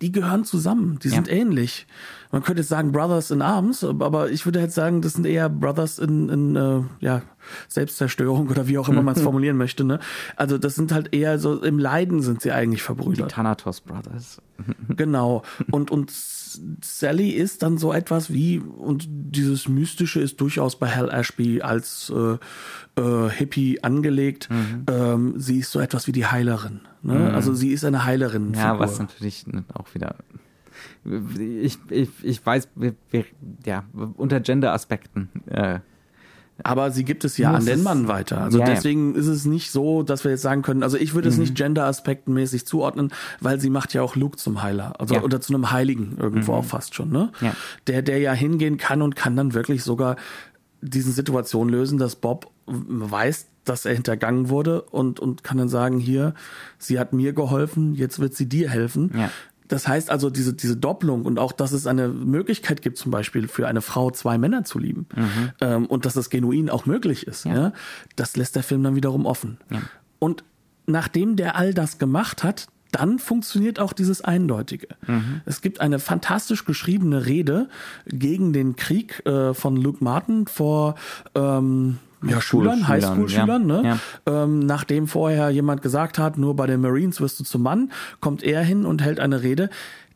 [0.00, 1.34] die gehören zusammen, die sind ja.
[1.34, 1.86] ähnlich.
[2.32, 5.48] Man könnte jetzt sagen Brothers in Arms, aber ich würde jetzt sagen, das sind eher
[5.48, 7.22] Brothers in, in äh, ja,
[7.68, 9.84] Selbstzerstörung oder wie auch immer man es formulieren möchte.
[9.84, 10.00] Ne?
[10.34, 13.30] Also das sind halt eher so, im Leiden sind sie eigentlich verbrüdert.
[13.30, 14.42] Die Thanatos Brothers.
[14.88, 15.42] genau.
[15.70, 21.10] Und, und Sally ist dann so etwas wie, und dieses Mystische ist durchaus bei Hal
[21.10, 24.48] Ashby als äh, äh, Hippie angelegt.
[24.50, 24.86] Mhm.
[24.90, 26.80] Ähm, sie ist so etwas wie die Heilerin.
[27.06, 27.14] Ne?
[27.14, 27.34] Mhm.
[27.34, 28.52] Also sie ist eine Heilerin.
[28.54, 30.16] Ja, was natürlich auch wieder
[31.62, 32.68] ich, ich, ich weiß,
[33.64, 33.84] ja,
[34.16, 35.78] unter Gender-Aspekten äh,
[36.62, 38.40] Aber sie gibt es ja an es den Mann weiter.
[38.40, 38.64] Also ja.
[38.66, 41.42] deswegen ist es nicht so, dass wir jetzt sagen können, also ich würde es Mhm.
[41.42, 44.98] nicht gender-aspektenmäßig zuordnen, weil sie macht ja auch Luke zum Heiler.
[45.00, 45.20] Also Ja.
[45.20, 45.24] Mhm.
[45.26, 47.30] oder zu einem Heiligen irgendwo auch fast schon, ne?
[47.40, 47.54] Ja.
[47.86, 50.16] Der, der ja hingehen kann und kann dann wirklich sogar
[50.82, 55.98] diesen Situation lösen, dass Bob weiß, dass er hintergangen wurde und, und kann dann sagen,
[55.98, 56.34] hier,
[56.78, 59.10] sie hat mir geholfen, jetzt wird sie dir helfen.
[59.16, 59.30] Ja.
[59.68, 63.48] Das heißt also, diese, diese Doppelung und auch, dass es eine Möglichkeit gibt, zum Beispiel
[63.48, 65.06] für eine Frau zwei Männer zu lieben
[65.60, 67.72] ähm, und dass das genuin auch möglich ist, ja.
[68.14, 69.58] das lässt der Film dann wiederum offen.
[70.20, 70.44] Und
[70.86, 74.86] nachdem der all das gemacht hat, dann funktioniert auch dieses Eindeutige.
[75.44, 77.68] Es gibt eine fantastisch geschriebene Rede
[78.06, 80.94] gegen den Krieg äh, von Luke Martin vor
[81.34, 83.82] ähm, ja, Schülern, Highschool-Schülern, ja.
[83.82, 84.00] ne?
[84.26, 88.42] Ähm, nachdem vorher jemand gesagt hat, nur bei den Marines wirst du zum Mann, kommt
[88.42, 89.70] er hin und hält eine Rede.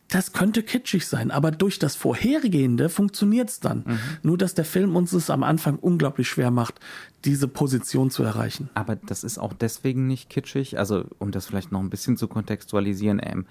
[0.08, 3.84] Das könnte kitschig sein, aber durch das Vorhergehende funktioniert's dann.
[3.86, 3.98] Mhm.
[4.22, 6.80] Nur, dass der Film uns es am Anfang unglaublich schwer macht,
[7.24, 8.70] diese Position zu erreichen.
[8.74, 10.78] Aber das ist auch deswegen nicht kitschig.
[10.78, 13.46] Also, um das vielleicht noch ein bisschen zu kontextualisieren, ähm,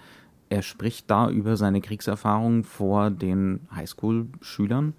[0.50, 4.94] er spricht da über seine Kriegserfahrung vor den Highschool-Schülern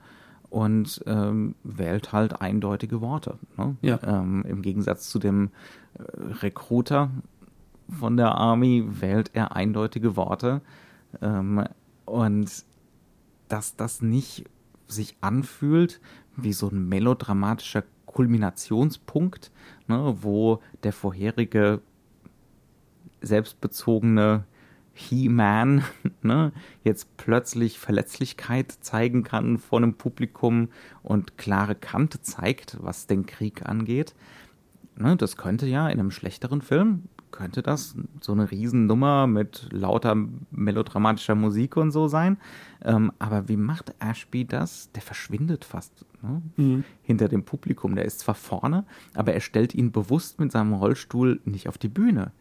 [0.50, 3.38] und ähm, wählt halt eindeutige Worte.
[3.56, 3.76] Ne?
[3.80, 4.00] Ja.
[4.02, 5.50] Ähm, Im Gegensatz zu dem
[5.94, 6.02] äh,
[6.42, 7.10] Recruiter
[7.88, 10.60] von der Army wählt er eindeutige Worte.
[11.22, 11.64] Ähm,
[12.04, 12.64] und
[13.48, 14.44] dass das nicht
[14.86, 16.00] sich anfühlt
[16.36, 19.52] wie so ein melodramatischer Kulminationspunkt,
[19.86, 21.80] ne, wo der vorherige
[23.20, 24.44] selbstbezogene
[25.00, 25.84] He-Man
[26.22, 26.52] ne,
[26.84, 30.68] jetzt plötzlich Verletzlichkeit zeigen kann vor einem Publikum
[31.02, 34.14] und klare Kante zeigt, was den Krieg angeht.
[34.96, 40.16] Ne, das könnte ja in einem schlechteren Film, könnte das so eine Riesennummer mit lauter
[40.50, 42.36] melodramatischer Musik und so sein.
[42.82, 44.90] Ähm, aber wie macht Ashby das?
[44.92, 46.84] Der verschwindet fast ne?
[47.02, 47.94] hinter dem Publikum.
[47.94, 48.84] Der ist zwar vorne,
[49.14, 52.32] aber er stellt ihn bewusst mit seinem Rollstuhl nicht auf die Bühne,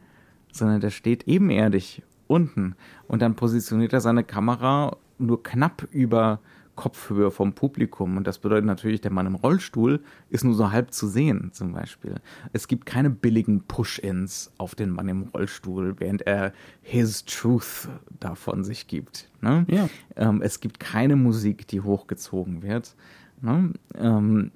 [0.52, 2.76] sondern der steht ebenerdig unten.
[3.08, 6.40] Und dann positioniert er seine Kamera nur knapp über
[6.80, 8.16] Kopfhöhe vom Publikum.
[8.16, 10.00] Und das bedeutet natürlich, der Mann im Rollstuhl
[10.30, 12.16] ist nur so halb zu sehen, zum Beispiel.
[12.54, 17.90] Es gibt keine billigen Push-Ins auf den Mann im Rollstuhl, während er His Truth
[18.22, 19.30] da von sich gibt.
[19.42, 19.66] Ne?
[19.68, 19.90] Ja.
[20.16, 22.96] Ähm, es gibt keine Musik, die hochgezogen wird.
[23.42, 23.74] Ne?
[23.96, 24.52] Ähm,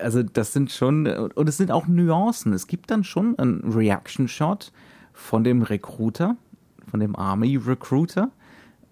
[0.00, 2.52] also das sind schon, und es sind auch Nuancen.
[2.52, 4.70] Es gibt dann schon einen Reaction-Shot
[5.12, 6.36] von dem Recruiter,
[6.92, 8.30] von dem Army Recruiter.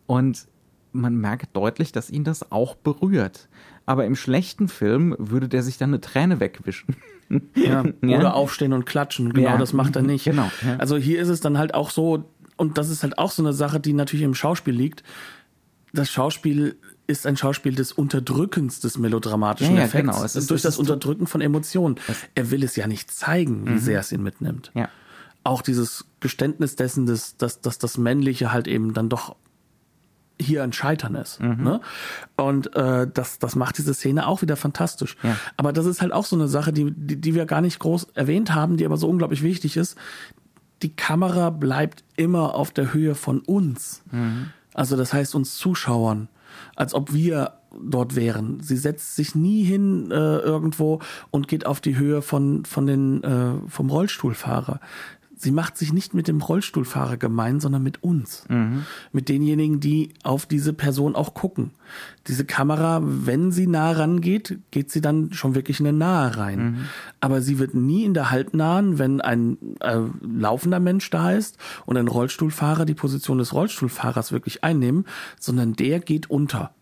[0.06, 0.48] Und
[0.92, 3.48] man merkt deutlich, dass ihn das auch berührt.
[3.86, 6.96] Aber im schlechten Film würde der sich dann eine Träne wegwischen.
[7.54, 7.84] Ja.
[8.02, 8.18] Ja.
[8.18, 9.32] Oder aufstehen und klatschen.
[9.32, 9.56] Genau, Ja.
[9.58, 10.24] das macht er nicht.
[10.24, 10.76] Genau, ja.
[10.78, 12.24] Also hier ist es dann halt auch so,
[12.56, 15.04] und das ist halt auch so eine Sache, die natürlich im Schauspiel liegt.
[15.92, 16.76] Das Schauspiel
[17.06, 20.10] ist ein Schauspiel des Unterdrückens des melodramatischen Ja, ja, Effekts.
[20.12, 20.24] genau.
[20.24, 21.96] Es ist- durch das Unterdrücken von Emotionen.
[22.34, 24.70] Er will es ja nicht zeigen, wie sehr es ihn mitnimmt.
[24.74, 24.88] Ja.
[25.44, 29.36] Auch dieses Geständnis dessen, dass, dass, dass das Männliche halt eben dann doch
[30.40, 31.40] hier ein Scheitern ist.
[31.40, 31.62] Mhm.
[31.62, 31.80] Ne?
[32.36, 35.16] Und äh, das, das macht diese Szene auch wieder fantastisch.
[35.22, 35.36] Ja.
[35.56, 38.08] Aber das ist halt auch so eine Sache, die, die, die wir gar nicht groß
[38.14, 39.96] erwähnt haben, die aber so unglaublich wichtig ist.
[40.82, 44.02] Die Kamera bleibt immer auf der Höhe von uns.
[44.10, 44.50] Mhm.
[44.72, 46.28] Also das heißt uns Zuschauern,
[46.74, 48.60] als ob wir dort wären.
[48.60, 53.22] Sie setzt sich nie hin äh, irgendwo und geht auf die Höhe von, von den,
[53.22, 54.80] äh, vom Rollstuhlfahrer.
[55.42, 58.44] Sie macht sich nicht mit dem Rollstuhlfahrer gemein, sondern mit uns.
[59.10, 61.70] Mit denjenigen, die auf diese Person auch gucken.
[62.26, 66.80] Diese Kamera, wenn sie nah rangeht, geht sie dann schon wirklich in eine Nahe rein.
[67.20, 71.96] Aber sie wird nie in der halbnahen, wenn ein äh, laufender Mensch da ist und
[71.96, 75.06] ein Rollstuhlfahrer die Position des Rollstuhlfahrers wirklich einnehmen,
[75.38, 76.74] sondern der geht unter.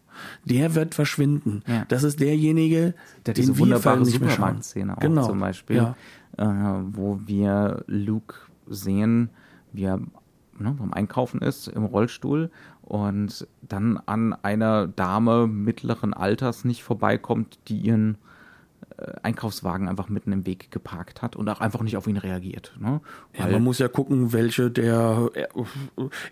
[0.45, 1.63] Der wird verschwinden.
[1.69, 1.85] Ja.
[1.87, 2.95] Das ist derjenige,
[3.25, 4.37] Der den diese wir wunderbare nicht mehr schauen.
[4.37, 5.27] Supermarktszene auch Genau.
[5.29, 5.97] zum Beispiel, Ja.
[6.37, 6.45] äh,
[6.91, 8.35] wo wir Luke
[8.69, 9.31] sehen,
[9.73, 12.51] wie er ne, beim Einkaufen ist im Rollstuhl
[12.83, 18.17] und dann an einer Dame mittleren Alters nicht vorbeikommt, die ihren
[18.97, 22.75] äh, Einkaufswagen einfach mitten im Weg geparkt hat und auch einfach nicht auf ihn reagiert.
[22.81, 23.01] Ne?
[23.39, 25.49] Ja, man muss ja gucken, welche der Er-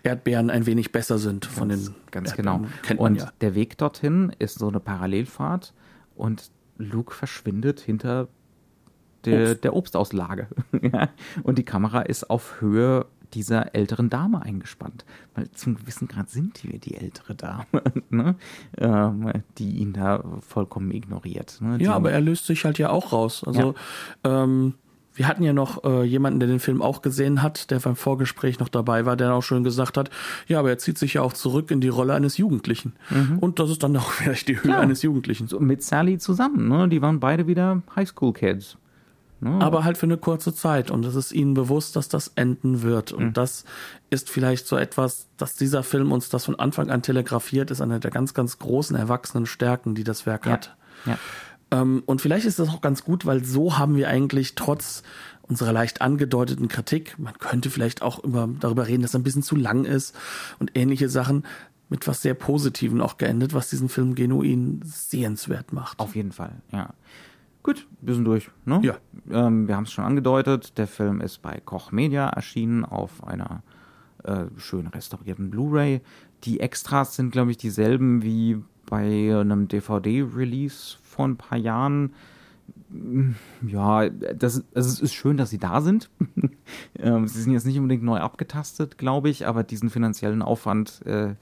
[0.03, 2.67] Erdbeeren ein wenig besser sind von den Ganz Erdbeeren.
[2.87, 3.01] genau.
[3.03, 3.31] Und ja.
[3.41, 5.73] der Weg dorthin ist so eine Parallelfahrt
[6.15, 8.27] und Luke verschwindet hinter
[9.25, 9.63] der, Obst.
[9.63, 10.47] der Obstauslage.
[10.81, 11.09] Ja.
[11.43, 15.05] und die Kamera ist auf Höhe dieser älteren Dame eingespannt.
[15.35, 17.65] Weil zum gewissen Grad sind wir die ältere Dame,
[18.09, 18.35] ne?
[18.77, 21.59] ähm, die ihn da vollkommen ignoriert.
[21.61, 21.77] Ne?
[21.81, 23.43] Ja, aber er löst sich halt ja auch raus.
[23.45, 23.75] Also
[24.23, 24.75] ähm,
[25.13, 28.59] Wir hatten ja noch äh, jemanden, der den Film auch gesehen hat, der beim Vorgespräch
[28.59, 30.09] noch dabei war, der auch schon gesagt hat,
[30.47, 32.93] ja, aber er zieht sich ja auch zurück in die Rolle eines Jugendlichen.
[33.09, 33.39] Mhm.
[33.39, 34.79] Und das ist dann auch vielleicht die Höhe ja.
[34.79, 35.47] eines Jugendlichen.
[35.47, 36.87] So, mit Sally zusammen, ne?
[36.87, 38.77] Die waren beide wieder Highschool-Kids.
[39.39, 39.59] Ne?
[39.61, 40.89] Aber halt für eine kurze Zeit.
[40.91, 43.11] Und es ist ihnen bewusst, dass das enden wird.
[43.11, 43.33] Und mhm.
[43.33, 43.65] das
[44.09, 47.99] ist vielleicht so etwas, dass dieser Film uns das von Anfang an telegrafiert, ist eine
[47.99, 50.53] der ganz, ganz großen erwachsenen Stärken, die das Werk ja.
[50.53, 50.75] hat.
[51.05, 51.17] Ja.
[51.71, 55.03] Ähm, und vielleicht ist das auch ganz gut, weil so haben wir eigentlich trotz
[55.43, 59.43] unserer leicht angedeuteten Kritik, man könnte vielleicht auch über, darüber reden, dass er ein bisschen
[59.43, 60.15] zu lang ist
[60.59, 61.45] und ähnliche Sachen,
[61.89, 65.99] mit was sehr Positiven auch geendet, was diesen Film genuin sehenswert macht.
[65.99, 66.93] Auf jeden Fall, ja.
[67.67, 68.49] Gut, wir sind durch.
[68.63, 68.79] Ne?
[68.81, 68.95] Ja.
[69.29, 73.61] Ähm, wir haben es schon angedeutet, der Film ist bei Koch Media erschienen auf einer
[74.23, 75.99] äh, schön restaurierten Blu-ray.
[76.45, 82.13] Die Extras sind, glaube ich, dieselben wie bei einem DVD-Release vor ein paar Jahren.
[83.61, 86.09] Ja, das, also es ist schön, dass sie da sind.
[86.99, 91.35] Ähm, sie sind jetzt nicht unbedingt neu abgetastet, glaube ich, aber diesen finanziellen Aufwand, äh,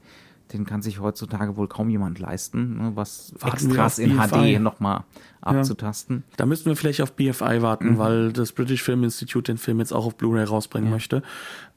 [0.52, 5.04] den kann sich heutzutage wohl kaum jemand leisten, ne, was Warten Extras in HD nochmal
[5.40, 6.24] abzutasten.
[6.28, 6.36] Ja.
[6.38, 7.98] Da müssten wir vielleicht auf BFI warten, mhm.
[7.98, 10.94] weil das British Film Institute den Film jetzt auch auf Blu-ray rausbringen ja.
[10.94, 11.22] möchte.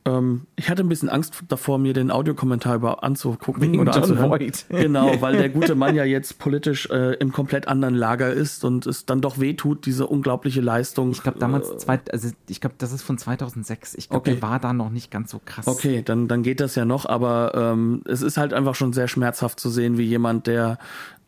[0.09, 4.03] Ähm, ich hatte ein bisschen Angst davor, mir den Audiokommentar über anzugucken Wegen oder John
[4.03, 4.29] anzuhören.
[4.31, 4.65] Voight.
[4.69, 8.87] Genau, weil der gute Mann ja jetzt politisch äh, im komplett anderen Lager ist und
[8.87, 11.11] es dann doch wehtut, diese unglaubliche Leistung.
[11.11, 13.95] Ich glaube damals, äh, zwei, also ich glaube, das ist von 2006.
[13.95, 14.33] Ich glaube, okay.
[14.33, 15.67] der war da noch nicht ganz so krass.
[15.67, 19.07] Okay, dann, dann geht das ja noch, aber ähm, es ist halt einfach schon sehr
[19.07, 20.77] schmerzhaft zu sehen, wie jemand, der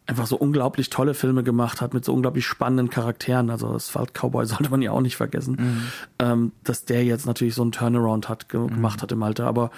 [0.08, 3.50] einfach so unglaublich tolle Filme gemacht hat mit so unglaublich spannenden Charakteren.
[3.50, 5.84] Also das Asphalt Cowboy sollte man ja auch nicht vergessen, mhm.
[6.20, 8.68] ähm, dass der jetzt natürlich so einen Turnaround hat ge mhm.
[8.68, 9.48] gemacht hat im Alter.
[9.48, 9.72] Aber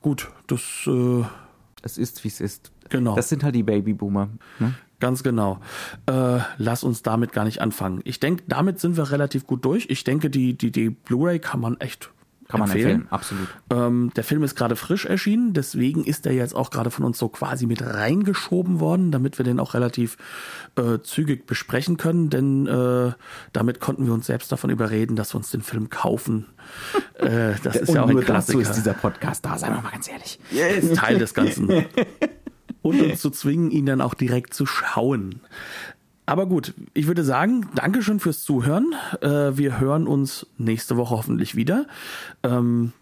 [0.00, 1.24] gut, das äh,
[1.82, 2.70] es ist wie es ist.
[2.88, 3.16] Genau.
[3.16, 4.28] Das sind halt die Babyboomer.
[4.58, 4.74] Ne?
[5.00, 5.58] Ganz genau.
[6.06, 8.00] Äh, lass uns damit gar nicht anfangen.
[8.04, 9.86] Ich denke, damit sind wir relativ gut durch.
[9.88, 12.10] Ich denke, die, die, die Blu-ray kann man echt
[12.52, 13.48] kann man empfehlen, absolut.
[13.70, 17.18] Ähm, der Film ist gerade frisch erschienen, deswegen ist er jetzt auch gerade von uns
[17.18, 20.18] so quasi mit reingeschoben worden, damit wir den auch relativ
[20.76, 23.12] äh, zügig besprechen können, denn äh,
[23.52, 26.46] damit konnten wir uns selbst davon überreden, dass wir uns den Film kaufen.
[27.18, 28.58] äh, das ist ja auch ein Klassiker.
[28.58, 30.38] Dazu ist dieser Podcast da, seien wir mal ganz ehrlich.
[30.50, 31.86] Ist Teil des Ganzen.
[32.82, 35.40] Und uns zu zwingen, ihn dann auch direkt zu schauen.
[36.26, 38.94] Aber gut, ich würde sagen, Dankeschön fürs Zuhören.
[39.20, 41.86] Äh, wir hören uns nächste Woche hoffentlich wieder.
[42.42, 42.92] Ähm,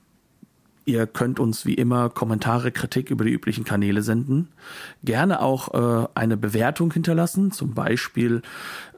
[0.87, 4.49] ihr könnt uns wie immer Kommentare, Kritik über die üblichen Kanäle senden.
[5.05, 8.43] Gerne auch äh, eine Bewertung hinterlassen, zum Beispiel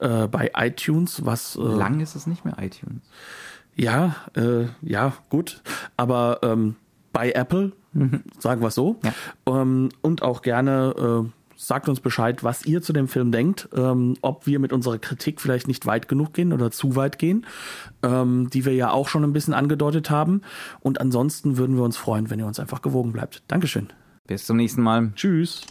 [0.00, 1.26] äh, bei iTunes.
[1.26, 3.02] Was äh, lang ist es nicht mehr iTunes?
[3.74, 5.62] Ja, äh, ja, gut.
[5.96, 6.76] Aber ähm,
[7.12, 8.22] bei Apple, mhm.
[8.38, 9.00] sagen wir es so.
[9.02, 9.12] Ja.
[9.46, 10.94] Ähm, und auch gerne
[11.26, 14.98] äh, sagt uns Bescheid, was ihr zu dem Film denkt, ähm, ob wir mit unserer
[14.98, 17.46] Kritik vielleicht nicht weit genug gehen oder zu weit gehen,
[18.02, 20.42] ähm, die wir ja auch schon ein bisschen angedeutet haben.
[20.80, 23.42] Und ansonsten würden wir uns freuen, wenn ihr uns einfach gewogen bleibt.
[23.48, 23.88] Dankeschön.
[24.26, 25.12] Bis zum nächsten Mal.
[25.14, 25.66] Tschüss.